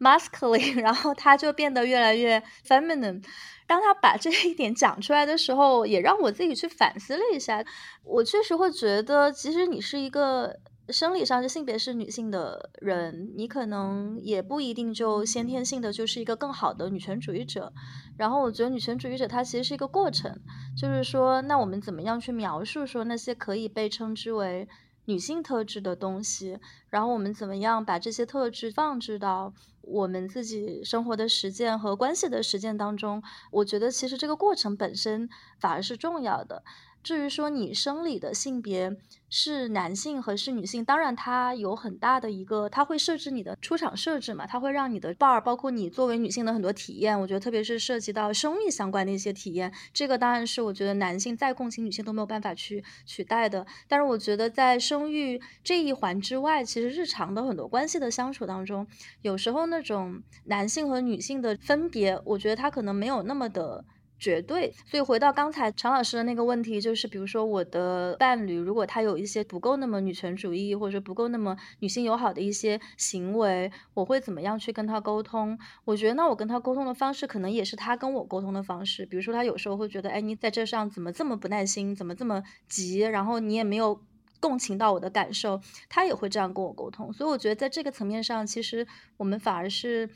[0.00, 3.22] masculine，然后他就变得越来越 feminine。
[3.66, 7.64] 当他把这一点讲出来的时候，也让我自己去反思了一下。
[8.04, 10.60] 我确实会觉得，其实你是一个
[10.90, 17.72] 生理上是性别是女性的人，你可能也不一定就先天性的就是一个更好的女权主义者。
[18.16, 20.40] 然后，我觉得女权主义者它其实是一个过程，
[20.80, 24.68] 就是说，那我们怎么样去描述说那些可以被称之为
[25.06, 26.58] 女性特质的东西？
[26.88, 29.52] 然后，我们怎么样把这些特质放置到？
[29.86, 35.28] 我们自己生活的实践和关系的实践当中，我觉得其实这个过程本身
[35.58, 36.64] 反而是重要的。
[37.06, 38.96] 至于说你生理的性别
[39.30, 53.64] 是男性和是女性，当然它有很大的一个，它会设置你的出场设置嘛，它会让你的 bar，包括你作为女性的很多体验，我觉得特别是涉及到生育相关的一些体验，这个当然是我觉得男性再共情女性都没有办法去取代的。
[53.86, 58.84] 但是我觉得在生育这一环之外，其实日常的很多关系的相处当中，
[59.22, 63.84] 有时候那种男性和女性的分别，我觉得它可能没有那么的。
[64.18, 75.58] 绝对，所以回到刚才常老师的那个问题，就是比如说我的伴侣，如果他有一些不够那么女权主义，或者说不够那么女性友好的一些行为，我会怎么样去跟他沟通？
[75.84, 79.04] 我觉得那我跟他沟通的方式，可能也是他跟我沟通的方式。
[79.04, 84.00] 比如说他有时候会觉得，哎，你在这上怎么这么不耐心，怎么这么急，然后你也没有
[84.40, 85.60] 共情到我的感受，
[85.90, 87.12] 他也会这样跟我沟通。
[87.12, 88.86] 所以我觉得在这个层面上，其实
[89.18, 90.08] 我们反而是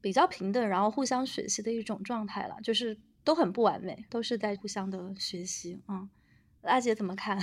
[0.00, 2.96] 比较平等，然后互相学习的一种状态了，就是。
[3.28, 5.82] 都很不完美，都是在互相的学习。
[5.86, 6.08] 嗯，
[6.62, 7.38] 阿姐怎么看？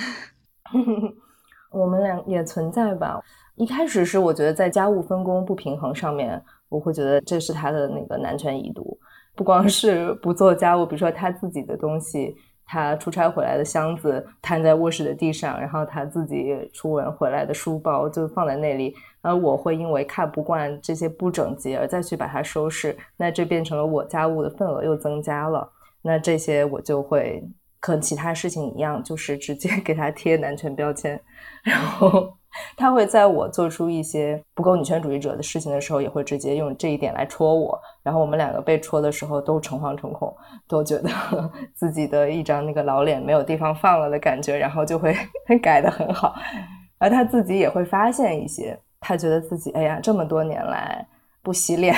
[1.69, 3.21] 我们俩也存在吧。
[3.53, 8.97] 一开始是我觉得在家务分工不平衡上面，我会觉得这是他的那个男权遗毒。
[9.35, 18.95] 不光是不做家务，比如说他自己的东西，他出差回来的箱子摊在卧室的地上，然后他自己出门回来的书包就放在那里。
[19.21, 25.71] 而我会因为看不惯这些不整洁而再去把它收拾，那这变成了我家务的份额又增加了。
[26.05, 27.43] 那这些我就会
[27.81, 31.19] 和其他事情一样，就是直接 给他贴男权标签，
[31.63, 32.31] 然后
[32.77, 37.79] 他会在我做出一些不够女权主义者的事情的时候，也会直接用这一点来戳我。
[38.03, 40.31] 然后我们两个被戳的时候都诚惶诚恐，
[40.67, 41.09] 都觉得
[41.73, 45.15] 自己的一张那个老脸没有地方放了的感觉，然后就会
[45.61, 46.35] 改的很好。
[46.99, 51.05] 而他自己也会发现一些，他觉得自己哎呀，这么多年来
[51.41, 51.95] 不洗脸。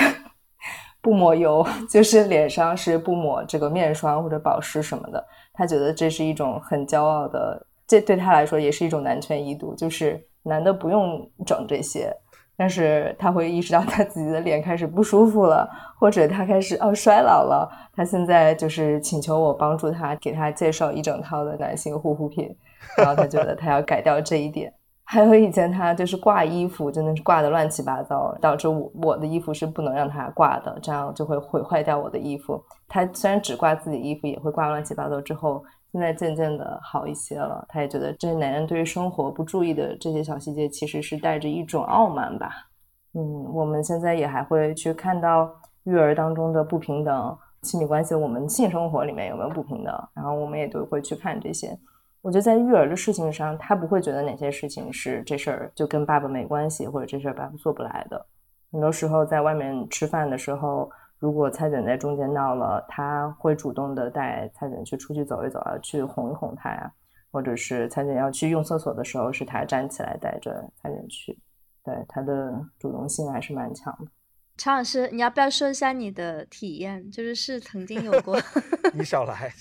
[1.00, 5.24] 不抹油， 就是脸上是不抹这个面霜或者保湿什么的。
[5.52, 12.14] 他觉得这是一种很骄傲的，这对他来说也是一种男权遗毒，就是男的不用整这些。
[12.60, 17.70] 但是他会意识到他自己的脸开始不舒服了，或者他开始哦衰老了。
[17.94, 22.52] 他现在就是请求我帮助他，给他介绍一整套的男性护肤品，
[22.96, 24.72] 然后他觉得他要改掉这一点。
[25.10, 32.62] 还有以前他就是挂衣服，真的是挂的乱七八糟，导致我我的衣服是不能让他挂的，这样就会毁坏掉我的衣服。
[32.86, 35.18] 他虽然只挂自己衣服，也会挂乱七八糟。
[35.18, 42.50] 之后现在渐渐的好一些了，他也觉得这些男人对于生活不注意的这些小细节，其实是带着一种傲慢吧。
[43.14, 45.50] 嗯，我们现在也还会去看到
[45.84, 51.74] 育儿当中的不平等，亲密关系，我们性生活里面有没有不平等，然后我们也都会去看这些。
[52.20, 58.26] 我觉得在育儿的事情上，他不会觉得哪些事情是这事儿就跟爸爸没关系，或者这事儿爸爸做不来的。
[58.72, 66.92] 很多时候在外面吃饭的时候，如果蔡卷在中间闹了，他会主动的带蔡卷去出去走一走啊，去哄一哄他呀。
[67.30, 71.38] 或者是蔡卷要去用厕所的时候，是他站起来带着蔡卷去。
[71.84, 74.10] 对他的主动性还是蛮强的。
[74.56, 77.10] 常老师，你要不要说一下你的体验？
[77.10, 78.36] 就是是曾经有过
[78.92, 79.52] 你少来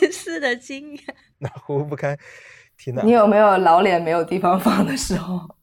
[0.00, 1.04] 类似的经验，
[1.38, 2.16] 哪壶 不开
[2.76, 3.02] 提哪。
[3.02, 5.57] 你有没有老脸没有地方放的时候？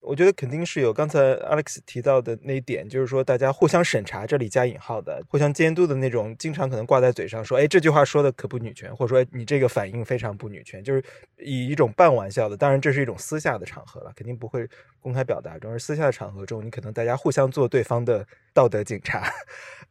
[0.00, 0.92] 我觉得肯定是有。
[0.92, 11.02] 刚才 Alex 提到的那一点，就是说大家互相审查，这里加引号的，互相监督的那种，经常可能挂在嘴上说，哎，这句话说的可不女权，或者说你这个反应非常不女权，就是
[11.38, 14.66] 以一种半玩笑的，当然这是一种私下的场合了，肯定不会
[15.00, 19.30] 公开表达中，而私下的场合中，你可能大家互相做对方的道德警察，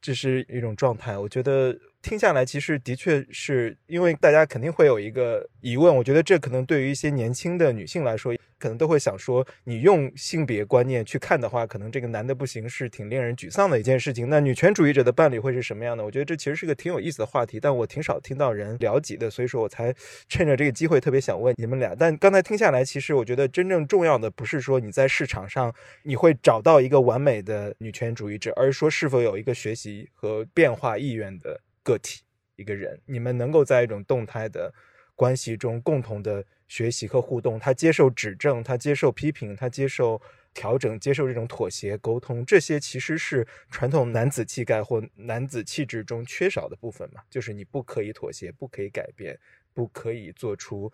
[0.02, 1.18] 这是一种状态。
[1.18, 1.78] 我觉得。
[2.00, 14.30] 听下来，其实的确是因为大家肯定会有一个疑问，我觉得这可能对于一些年轻的女性来说，可能都会想说，你用性别观念去看的话，可能这个男的不行是挺令人沮丧的一件事情。
[14.30, 16.04] 那女权主义者的伴侣会是什么样的？
[16.04, 19.94] 我觉得这其实是个挺有意思的话题，但我挺少听到人聊及的，所以说我才
[20.28, 21.96] 趁着这个机会特别想问你们俩。
[21.96, 31.62] 但刚才听下来，其实我觉得真正重要的不是说你在市场上你会找到一个完美的女权主义者，而是说是否有一个学习和变化意愿的。
[31.84, 32.20] 个体
[32.58, 34.74] 一个人，你们能够在一种动态的
[35.16, 40.22] 关系中共同的学习和互动，他接受指正，他接受批评，他接受
[40.54, 47.22] 调整，接受这种妥协沟通，这些其实是传统男子气概或男子气质中缺少的部分嘛？
[47.30, 49.40] 就是你不可以妥协，不可以改变，
[49.74, 50.92] 不可以做出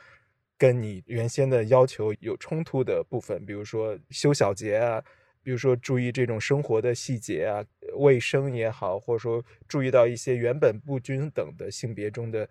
[0.57, 5.03] 跟你原先的要求有冲突的部分，比如说修小节啊。
[5.45, 7.61] 比如说，注意这种生活的细节啊，
[7.95, 12.47] 卫生也好，或者说注意到一些原本不均等的性别中的，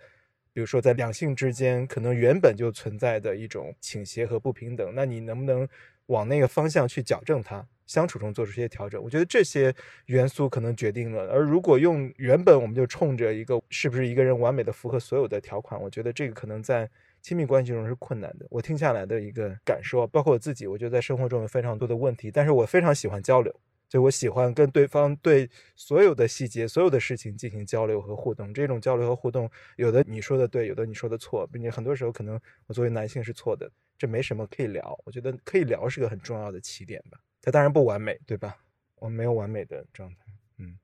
[0.53, 5.67] 比如说在两性之间可能原本就存在的一种倾斜和不平等，那你能不能
[6.07, 7.67] 往那个方向去矫正它？
[7.85, 9.03] 相处中做出一些调整。
[9.03, 9.75] 我觉得这些
[10.07, 11.29] 元素可能决定了。
[11.31, 16.89] 而如果用原本我们就冲着一个是不是一个人完美的符合所有的条款，我觉得这个可能在
[17.21, 18.47] 亲密关系中是困难的。
[18.49, 23.55] 我听下来的一个感受，包括我自己，我觉得在生活中有非常多的问题，但是我非常喜欢交流。
[23.93, 28.51] 所以我喜欢跟对方对所有的细节、所有的事情进行交流和互动。
[28.55, 34.99] 这种交流和互动，有的你说的对，有的你说的错，并且很多时候可能我作为男性是错的，这没什么可以聊。
[35.05, 37.19] 我觉得可以聊是个很重要的起点吧。
[37.43, 38.57] 它当然不完美，对吧？
[38.95, 40.17] 我没有完美的状态。
[40.57, 40.79] 嗯，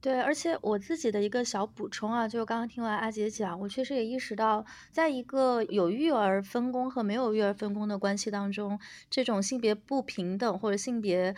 [0.00, 0.20] 对。
[0.20, 8.78] 而且我自己的一个小补充啊，就是刚刚听完阿杰讲，我确实也意识到，在一个有育儿分工和没有育儿分工的关系当中，
[9.10, 11.34] 这种性别不平等或者性别。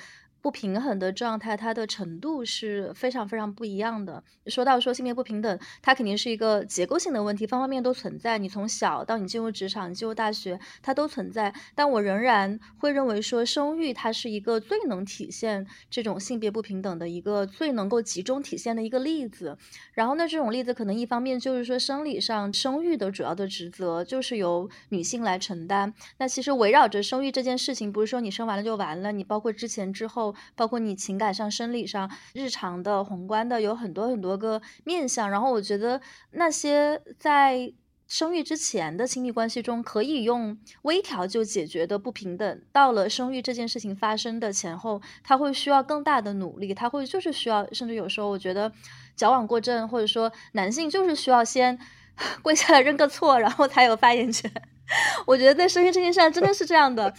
[0.49, 4.25] 不平衡的状态，它的程度是非常非常不一样的。
[4.47, 8.39] 说到说性别不平等，它肯定是一个结构性的问题，方方面面都存在。
[8.39, 11.53] 你从小到你进入职场、进入大学，它都存在。
[11.75, 19.59] 但我仍然会认为说，生育它是一个最能体现这种性别不平等的一个最能够集中体现的一个例子。
[19.93, 25.93] 然后呢，这种例子可能一方面就是说，生理上生育的主要的职责就是由女性来承担。
[26.17, 30.35] 那其实围绕着生育这件事情，不是说你生完了就完了，你包括之前之后。
[30.55, 35.31] 包括你情感上、生理上、日常的、宏观的，有很多很多个面向。
[35.31, 36.01] 然后我觉得
[36.33, 37.73] 那些在
[38.07, 48.73] 生育之前的亲密关系中可以用微调就解决的不平等，到了生育这件事情发生的前后，他会需要更大的努力，他会就是需要，甚至有时候我觉得
[49.15, 51.79] 矫枉过正，或者说男性就是需要先
[52.41, 54.51] 跪下来认个错，然后才有发言权。
[55.27, 57.13] 我觉得在生育这件事上真的是这样的，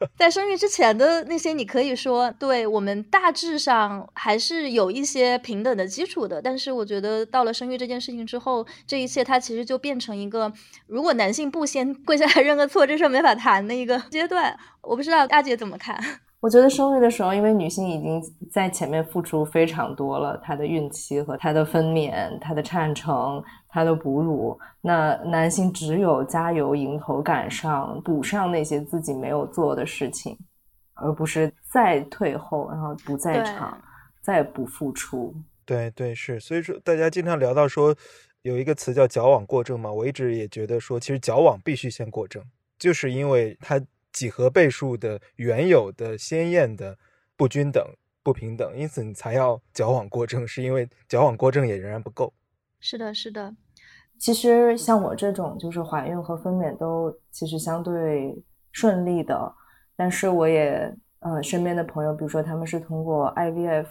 [0.16, 6.40] 在生育之前的那些，你可以说对我们大致上还是有一些平等的基础的。
[6.40, 10.52] 但是我觉得到了生育这件事情之后，这一切它其实就变成一个，
[10.86, 14.56] 如果男性不先跪下来认个错，这事儿没法谈的一个阶段。
[14.82, 15.98] 我不知道大姐怎么看。
[16.40, 30.36] 我觉得生育的时候，因为女性已经在前面付出非常多了，她的孕期和她的分娩、她的产程、她的哺乳，那男性只有加油迎头赶上，补上那些自己没有做的事情，
[30.94, 33.80] 而不是再退后，然后不在场，
[34.22, 35.34] 再不付出。
[35.64, 37.94] 对对是，所以说大家经常聊到说
[38.42, 42.42] 有一个词叫矫枉过正嘛，我一直也觉得说，其实矫枉必须先过正，
[42.78, 43.80] 就是因为它。
[44.10, 46.96] 几何倍数的原有的鲜艳的
[47.36, 47.84] 不均等
[48.22, 52.32] 不平等，因此你才要矫枉过正，是因为矫枉过正也仍然不够。
[52.80, 53.54] 是的，是的。
[54.18, 59.54] 其实像我这种，就是怀孕和分娩都其实相对顺利的，
[59.94, 63.86] 但是我也呃身边的朋友，比如说他们是通过 IVF，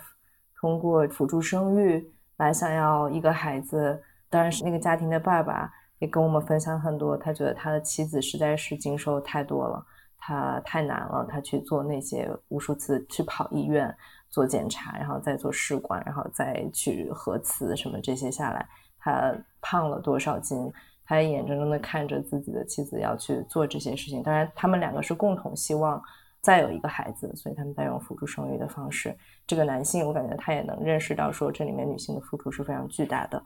[0.59, 9.85] 通过辅助生育来想要一个孩子，当然是那个家庭的爸爸也跟我们分享很多，他觉得他的妻子实在是经受太多了。
[10.17, 13.95] 他太难了，他去做那些无数次去跑医院
[14.29, 18.67] 做检查，然后再做试管，然后再去核磁什么这些下来，
[18.99, 20.71] 他胖了多少斤？
[21.05, 24.21] 他也眼睁睁的看着自己的妻子要去做这些事情。
[24.21, 26.01] 当然，他们两个是共同希望
[26.41, 29.17] 再有一个孩子，所以他们在用辅助生育的方式。
[29.45, 33.41] 这个男性，我感觉他也能认识到说这里面女性的付出是非常巨大的。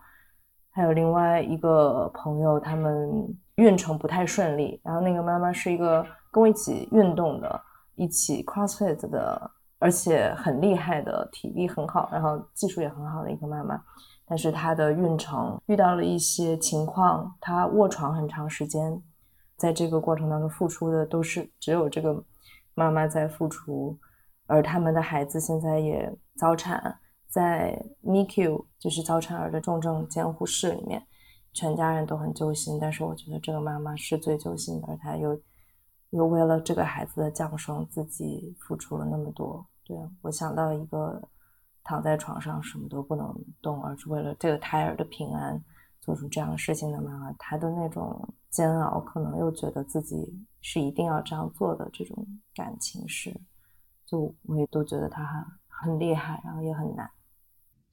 [0.71, 3.11] 还有另外一个朋友，他们
[3.57, 6.03] 孕程不太顺利，然后那个妈妈是一个。
[6.31, 7.61] 跟我一起运动的，
[7.95, 13.83] 一起 CrossFit 的，而且很厉害的，体力很好，然后技术也很好的一个妈妈。
[14.25, 19.03] 但是她的孕程遇到了一些情况，她卧床很长时间，
[19.57, 22.23] 在这个过程当中付出的都是只有这个
[22.75, 23.99] 妈妈在付出，
[24.47, 31.05] 而他们的孩子现在也早产，在 NICU 就是早产儿的重症监护室里面，
[31.51, 32.79] 全家人都很揪心。
[32.79, 35.37] 但是我觉得这个妈妈是最揪心的，而她又。
[36.11, 39.65] 又为了这个孩子的降生，自己付出了那么多。
[39.83, 41.21] 对我想到一个
[41.83, 45.61] 躺在床上什么都不能动，而是为了这个胎儿的平安
[45.99, 53.35] 做出这样事情的妈妈，她的那种煎熬，可能又觉得自己是一定要这样做的这种感情是，
[54.05, 57.09] 就我也都觉得她很厉害，然后也很难。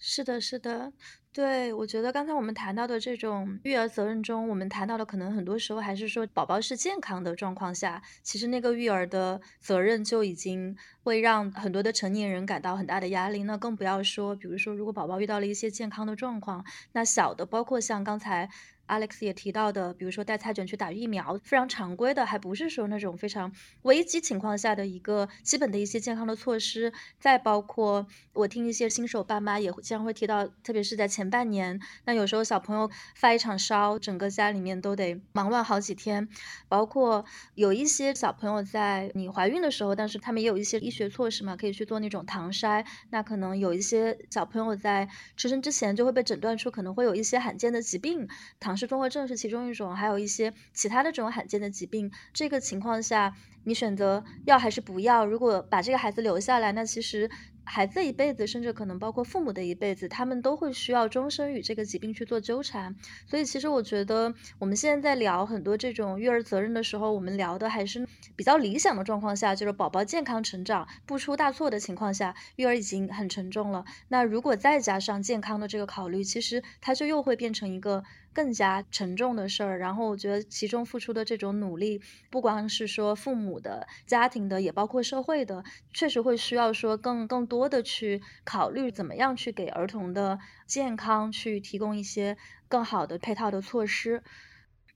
[0.00, 0.92] 是的，是的，
[1.32, 13.42] 对，我觉得刚才我们谈到的这种育儿责任中，我们谈到的可能很多时候还是说宝宝是健康的状况下，其实那个育儿的责任就已经会让很多的成年人感到很大的压力。
[13.42, 18.48] 那更不要说，比如说如果宝宝遇到了一些健康的状况，那小的，包括像刚才
[18.88, 26.92] Alex 也提到的，比如说带菜卷去打疫苗，非常常规的，还不是说那种非常危机情况下的一个基本的一些健康的措施。
[27.20, 36.26] 再包括我听一些新手爸妈也经常会提到，特别是在前半年，那有时候小朋友发一场烧，整个家里面都得忙乱好几天。
[36.66, 42.86] 包括有一些小朋友在你怀孕的时候，但是他们也有一些医学措施嘛，可以去做那种糖筛。
[43.10, 48.26] 那可能有一些小朋友在出生之前就会被诊断出可能会有一些罕见的疾病，
[48.58, 48.77] 糖。
[48.78, 52.10] 是综合症是其中一种，还有一些其他的这种罕见的疾病。
[52.32, 55.26] 这个情况下，你选择要还是不要？
[55.26, 57.28] 如果把这个孩子留下来，那其实。
[57.70, 62.96] 孩子一辈子，甚至可能包括父母的一辈子，他们都会需要终身与这个疾病去做纠缠。
[63.26, 73.84] 所以，其实我觉得我们现在在聊很多这种育儿责任的时候，我们聊的还是比较理想的状况下，就是宝宝健康成长不出大错的情况下，育儿已经很沉重了。
[74.08, 78.02] 那如果再加上健康的这个考虑，其实它就又会变成一个。
[78.38, 92.36] 更加沉重的事儿，然后我觉得其中付出的这种努力，不光是说父母的、家庭的，也包括社会的，确实会需要说更更多的去考虑怎么样去给儿童的健康去提供一些
[92.68, 94.22] 更好的配套的措施。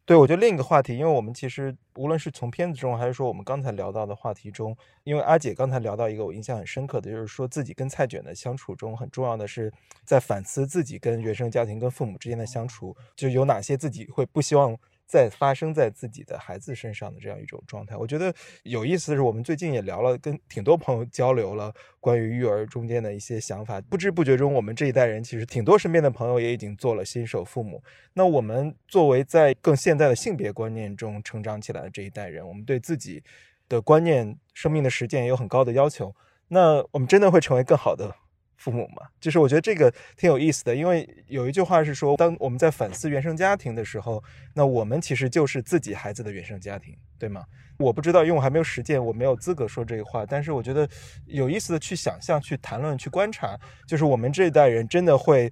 [0.05, 9.73] 对，我觉得另一个话题，因为我们其实无论是从片子中，还是说我们刚才聊到的话题中，因为阿姐刚才聊到一个我印象很深刻的，就是说自己跟蔡卷的相处中，很重要的是
[10.05, 14.77] 在反思自己跟原生家庭、跟父母之间的相处，就有哪些自己会不希望。
[15.07, 23.81] 在发生在自己的孩子身上的这样一种状态，我觉得有意思的是，我们最近也聊了，跟挺多朋友交流了关于育儿中间的一些想法。
[23.83, 27.83] 不知不觉中，我们这一代人其实挺多身边的朋友也已经做了新手父母。
[28.15, 33.23] 那我们作为在更现代的性别观念中成长起来的这一代人，我们对自己
[33.69, 36.15] 的观念、生命的实践也有很高的要求。
[36.49, 38.17] 那我们真的会成为更好的？
[38.63, 44.23] 父母嘛，就是我觉得这个挺有意思的，因为有一句话是说，当我们在反思原生家庭的时候，
[44.55, 47.45] 那我们其实就是自己孩子的原生家庭，对吗？
[47.77, 50.25] 我不知道，因为我还没有实践，我没有资格说这个话。
[50.25, 50.89] 但是我觉得
[51.27, 55.51] 有意思的去想象、去谈论、去观察，就是我们这一代人真的会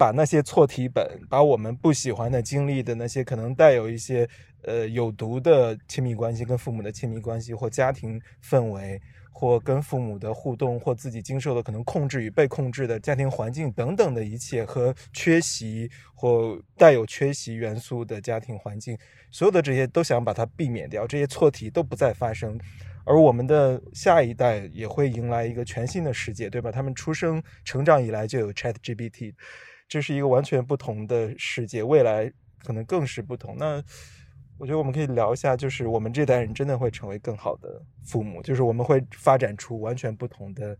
[0.00, 4.26] 把那些错题本，把我们不喜欢的经历的那些可能带有一些
[4.62, 8.98] 呃有毒的亲密关系，跟父母的亲密关系或家庭氛围。
[9.32, 18.98] 或跟父母的互动，或自己经受的可能控制与被控制的家庭环境等等的一切，和缺席或带有缺席元素的家庭环境，
[19.30, 22.60] 所有的这些都想把它避免掉，这些错题都不再发生。
[23.04, 26.70] 而我们的下一代也会迎来一个全新的世界，对吧？
[26.70, 29.32] 他们出生成长以来就有 Chat GPT，
[29.90, 32.32] 这是一个完全不同的世界，未来
[32.64, 33.54] 可能更是不同。
[33.58, 33.82] 那。
[34.60, 40.76] 我觉得我们可以聊一下，就是我们这代人真的会成为更好的父母，就是我们会发展出完全不同的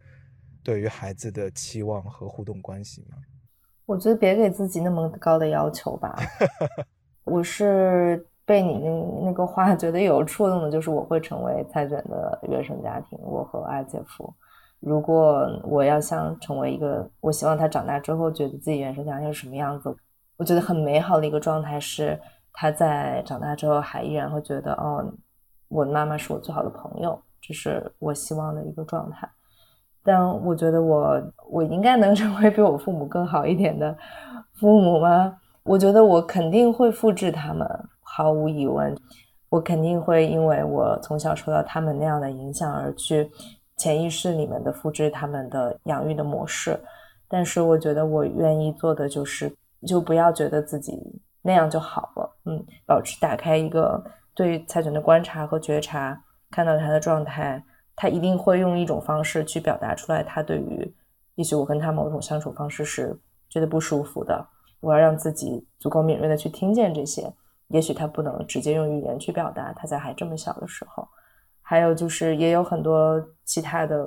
[0.63, 3.17] 对于孩子的期望和互动关系吗？
[3.87, 6.15] 我觉得别给自己那么高的要求吧。
[7.25, 8.91] 我是被你那
[9.25, 14.35] 那个话觉得有触动的，就是我会成为蔡卷的原生家庭，我和艾姐夫。
[14.81, 19.95] 如果我要想成为一个，我希望他长大之后觉得自己原生家庭是什么样子，
[20.37, 22.19] 我觉得很美好的一个状态是。
[22.53, 25.07] 他在长大之后还依然会觉得，哦，
[25.69, 29.27] 我的妈妈是我最好的朋友，这是我希望的一个状态。
[30.03, 33.97] 但我觉得我我应该能 成为比我父母更好一点的
[34.55, 35.37] 父母吗？
[35.63, 37.67] 我觉得我肯定会复制他们，
[38.03, 38.95] 毫无疑问，
[39.49, 43.31] 我肯定会因为我从小受到他们那样的影响而去
[43.81, 46.79] 潜意识里面的复制他们的养育的模式。
[47.27, 49.51] 但是我觉得我愿意做的就是，
[49.87, 50.93] 就不要觉得自己。
[51.43, 54.05] 那样就好了，嗯，保持打开一个
[54.35, 57.65] 对蔡卷的观察和觉察，看到他的状态，
[57.97, 60.23] 他一定会用一种方式去表达出来。
[60.23, 60.95] 他对于，
[61.37, 63.19] 也许我跟他某种相处方式是
[63.49, 64.47] 觉得不舒服的，
[64.81, 67.33] 我要让自己足够敏锐的去听见这些。
[67.69, 71.09] 也许他不能直接用语言去表达，他在还这么小的时候。
[71.71, 74.05] 还有就是，也有很多其他的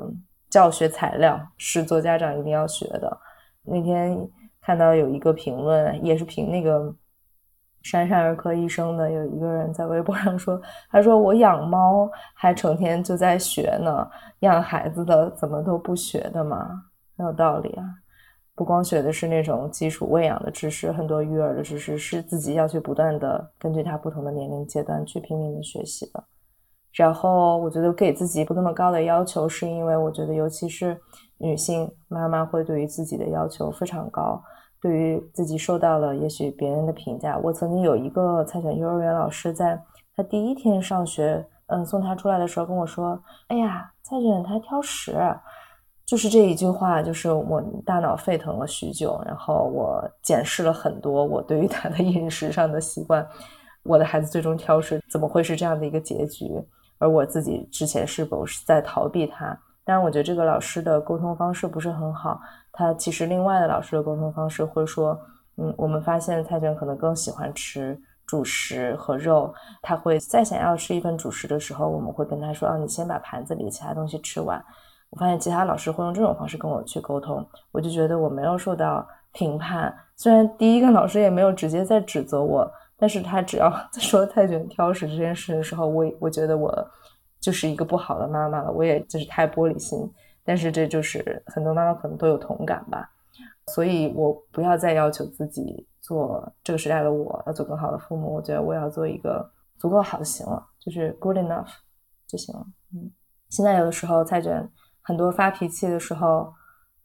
[0.49, 3.17] 教学材料是做家长一定要学的。
[3.61, 4.29] 那天
[4.61, 6.93] 看到有一个评论，也是评那个。
[7.83, 14.09] 珊珊儿科医生的有一个人在微博上说：“他说我养猫还成天就在学呢，
[14.39, 16.85] 养孩子的怎么都不学的嘛？
[17.17, 17.83] 很有道理啊！
[18.55, 26.23] 不光学的是那种基础喂养的知识，很多育儿的知识是自己要去不断的根据他不同的年龄阶段去拼命的学习的。
[26.93, 30.99] 然后我觉得给自己不那么高的要求，是因为我觉得尤其是
[31.37, 34.41] 女性妈妈会对于自己的要求非常高。”
[34.83, 39.81] 对于自己受到了也许别人的评价，我曾经有一个猜选幼儿园老师，在
[40.13, 43.17] 他第一天上学，嗯，送他出来的时候跟我说
[43.47, 45.15] ：“哎呀，蔡卷他挑食。”
[46.05, 53.25] 就是这一句话，就是我大脑沸腾了许久，然后我检视了很多我对于他的 饮食上的习惯。
[53.83, 56.61] 我的孩子最终挑食，怎么会是这样的一个结局？
[57.03, 59.47] 而我自己之前是否是在逃避他？
[59.83, 62.39] 当然，我觉得这个老师的沟通方式不是很好。
[62.71, 65.19] 他其实另外的老师的沟通方式会说
[65.59, 74.63] ：“嗯，我们发现蔡卷可能更喜欢吃主食和肉，他会再想要吃一份主食的时候，我们会跟他说：‘哦，你先把盘子里的其他东西吃完。’
[75.11, 79.93] 我发现其他老师会用这种方式跟我去沟通，我就觉得我没有受到评判。
[80.15, 82.71] 虽然第一个老师也没有直接在指责我。”
[83.03, 83.69] 但是他只要
[83.99, 86.73] 说太卷挑食这件事的时候，我我觉得我
[87.41, 90.09] 就是一个不好的妈妈了，我也就是太玻璃心。
[90.45, 93.09] 但是这就是很多妈妈可能都有同感吧，
[93.73, 101.67] 所以我不要再要求自己做这个时代的我要做更好的父母，我觉得我要做一个足够好就行了，就是 good enough
[102.25, 102.65] 就行了。
[102.93, 103.11] 嗯，
[103.49, 104.65] 现在有的时候蔡卷
[105.01, 106.53] 很多发脾气的时候，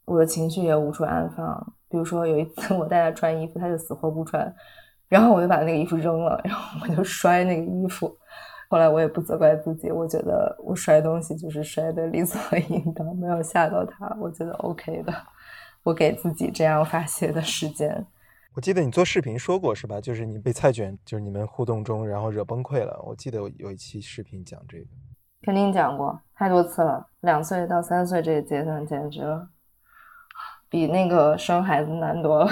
[0.05, 1.73] 我的情绪也无处安放。
[1.89, 4.55] 比如说有一次 我带他穿衣服，他就死活不穿。
[5.09, 8.15] 然后我就把那个衣服扔了，然后我就摔那个衣服。
[8.69, 15.13] 后来我也不责怪自己，我觉得我摔东西就是摔的理所应当，没有吓到他，我觉得 OK 的。
[15.81, 18.05] 我给自己这样发泄的时间。
[18.53, 19.99] 我记得你做视频说过是吧？
[19.99, 23.01] 就是你被菜卷，就是你们互动中然后惹崩溃了。
[23.03, 24.85] 我记得有一期视频讲这个，
[25.41, 27.07] 肯定讲过太多次了。
[27.21, 29.49] 两岁到三岁这个阶段简直了，
[30.69, 32.51] 比那个生孩子难多了。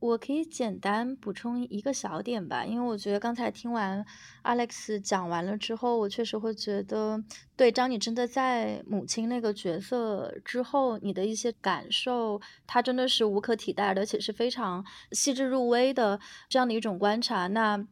[0.00, 4.04] 我可以简单补充一个小点吧，因为我觉得刚才听完
[4.42, 7.22] Alex 讲完了之后，我确实会觉得，
[7.54, 14.82] 对，当你真的在母亲那个角色之后，你的一些感受，它真的是无可替代的，而且是非常
[15.12, 16.18] 细致入微的
[16.48, 17.46] 这样的一种观察。
[17.48, 17.86] 那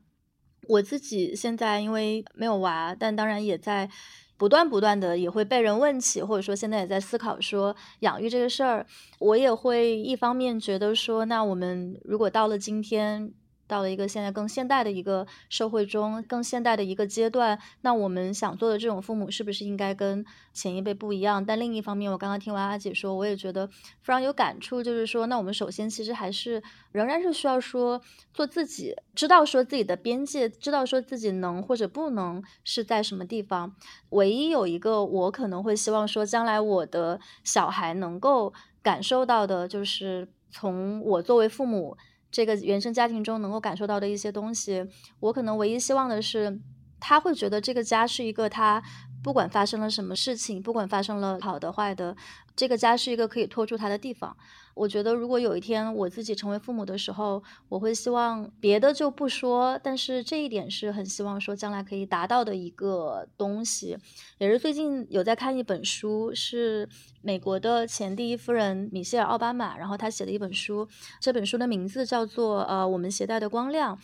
[0.66, 3.90] 我自己现在因为没有娃，但当然也在。
[4.38, 8.86] 不断不断的也会被人问起，或者说现在也在思考说养育这个事儿，
[9.18, 13.34] 我也会一方面觉得说，那我们如果到了今天。
[13.68, 21.44] 到了一个现在更现代的一个社会中，更现代的一个阶段，那我们想做的这种父母是不是应该跟前一辈不一样？
[21.44, 26.62] 但另一方面，我刚刚听完阿姐说，我也觉得非常有感触，就是说，那我们首先其实还是
[26.92, 28.00] 仍然是需要说
[28.32, 33.76] 做自己，知道说自己的边界，知道说自己能或者不能是在什么地方。
[34.10, 41.96] 唯一有一个我可能会希望说，将来我的小孩能够感受到的，就是从我作为父母。
[42.30, 44.86] 这个原生家庭中能够感受到的一些东西，
[45.20, 46.60] 我可能唯一希望的是，
[47.00, 48.82] 他会觉得这个家是一个他。
[49.20, 52.16] 不管发生了什么事情，不管发生了好的坏的，
[52.54, 54.34] 这个家是一个可以托住他的地方。
[54.78, 63.98] 我觉得，如果有一天我自己成为父母的时候，我会希望别的就不说，但是这一点是很希望说将来可以达到的一个东西。
[64.38, 66.88] 也是最近有在看一本书，是
[67.22, 70.86] 美国的前第一夫人米歇尔奥巴马，然后她写的一本书，
[71.20, 73.96] 这本书的名字叫做《呃我们携带的光亮》。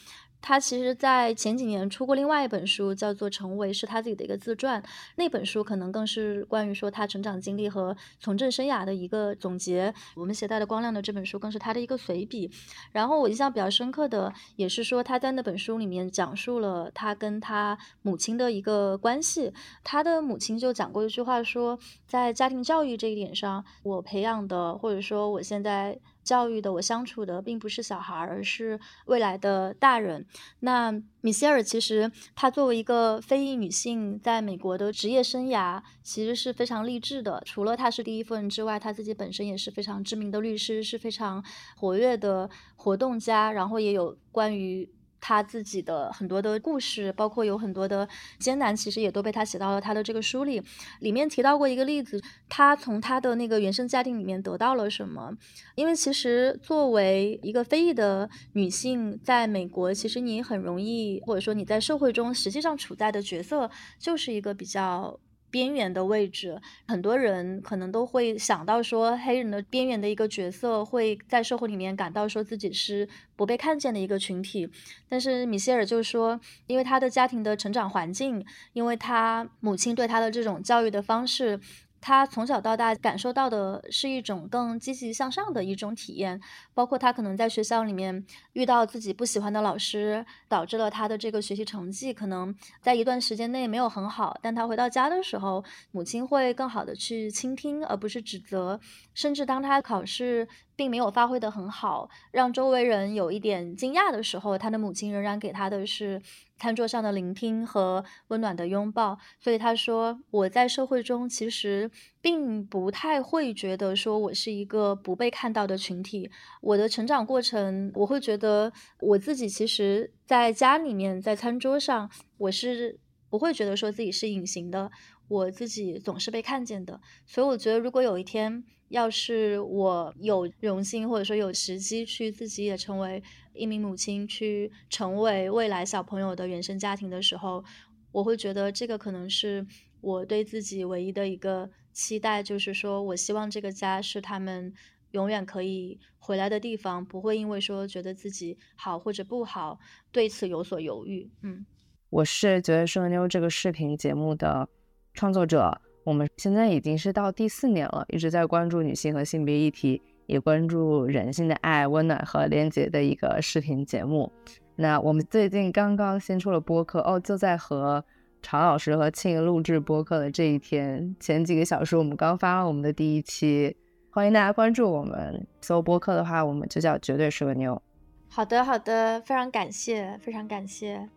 [0.47, 4.83] 他其实，在前几年出过另外一本书，叫做《成为》，是他自己的一个自传。
[5.16, 9.95] 那本书可能更是关于说他成长经历和从政生涯的一个总结。
[10.15, 12.51] 我们携带的光亮的这本书，更是他的一个随笔。
[12.93, 19.51] 然后我印象比较深刻的，也是说他在那本书里面讲述了他跟他母亲的一个关系。
[19.83, 25.99] 他的母亲就讲过一句话，说在家庭教育这一点上，我培养的，或者说我现在。
[26.24, 30.26] 教育的我相处的并不是小孩，而是未来的大人。
[30.60, 30.90] 那
[31.20, 37.42] 米歇尔其实她作为一个非裔女性，在美国的职业生涯其实是非常励志的。
[37.44, 41.44] 除了她是第一夫人之外，她自己本身也是非常知名的律师，是非常
[41.76, 44.88] 活跃的活动家，然后也有关于。
[45.26, 48.06] 他自己的很多的故事，包括有很多的
[48.38, 50.62] 艰难，其实也都被他写到了他的这个书里。
[51.01, 55.32] 里面提到过一个例子，他从他的那个原生家庭里面得到了什么？
[55.76, 65.18] 因为其实作为一个非裔的女性，在美国，其实你很容易，或者说你在社会中实际上处在的角色，就是一个比较。
[65.55, 74.68] 边缘的位置，很多人可能都会想到说，黑人的边缘的一个角色会在社会里面感到说自己是不被看见的一个群体。
[75.09, 81.60] 但是米歇尔就说，因为他的家庭的成长环境，因为他母亲对他的这种教育的方式。
[82.06, 86.39] 他从小到大感受到的是一种更积极向上的一种体验，
[86.74, 94.39] 包括他可能在学校里面遇到自己不喜欢的老师，导致了他的这个学习成绩可能在一段时间内没有很好。
[94.43, 98.78] 但他回到家的时候，母亲会更好的去倾听，而不是指责。
[99.14, 106.20] 甚至当他考试并没有发挥的很好，让周围人有一点惊讶的时候，他的母亲仍然给他的是
[106.59, 109.18] 餐桌上的聆听和温暖的拥抱。
[109.39, 111.90] 所以他说，我在社会中其实
[112.20, 116.31] 并不太会觉得说我是一个不被看到的群体。
[116.60, 122.98] 我的成长过程，我会觉得我自己其实在家里面，在餐桌上，我是
[123.28, 124.90] 不会觉得说自己是隐形的。
[125.28, 133.22] 我自己总是被看见的，所以我觉得，如果有一天，要是我有荣幸或者说有时机去自己也成为
[133.55, 137.64] 一名母亲，去成为未来小朋友的原生家庭的时候，
[138.12, 139.66] 我会觉得这个可能是
[140.01, 144.72] 我对自己唯一的一个期待，就是说我希望这个家是他们
[145.12, 149.80] 永远可以回来的地方，不会因为说觉得自己好或者不好，
[150.12, 151.30] 对此有所犹豫。
[151.42, 151.64] 嗯，
[152.10, 154.68] 我是绝对社妞这个视频节目的。
[155.15, 164.31] 创作者，我们现在已经是到第四年了，一直在关注女性和性别议题，也关注人性的爱、温暖和连接的一个视频节目。
[164.77, 168.05] 那我们最近刚刚新出了播客哦，就在和
[168.43, 173.77] 常老师和庆录制播客的这一天，前几个小时我们刚发了我们的第一期，
[174.11, 175.47] 欢迎大家关注我们。
[175.61, 177.81] 搜播客的话，我们就叫绝对是个妞。
[178.28, 181.09] 好的，好的，非常感谢，非常感谢。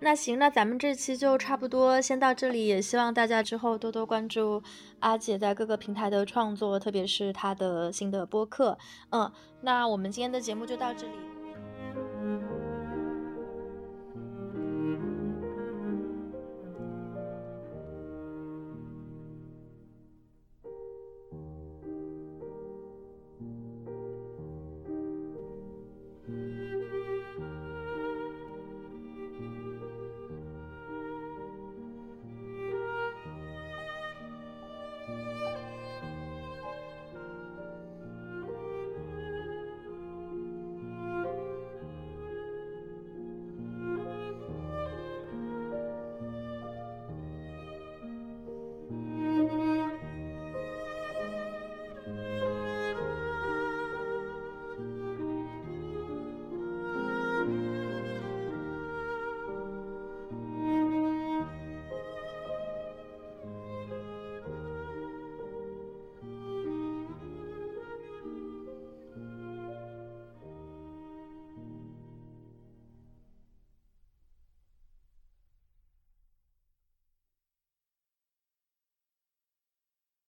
[0.00, 4.62] 那行，那咱们这期就差不多先到这里，也希望大家之后多多关注
[5.00, 8.76] 阿姐在各个平台的创作，特别是她的新的播客。
[9.10, 9.30] 嗯，
[9.62, 11.33] 那我们今天的节目就到这里。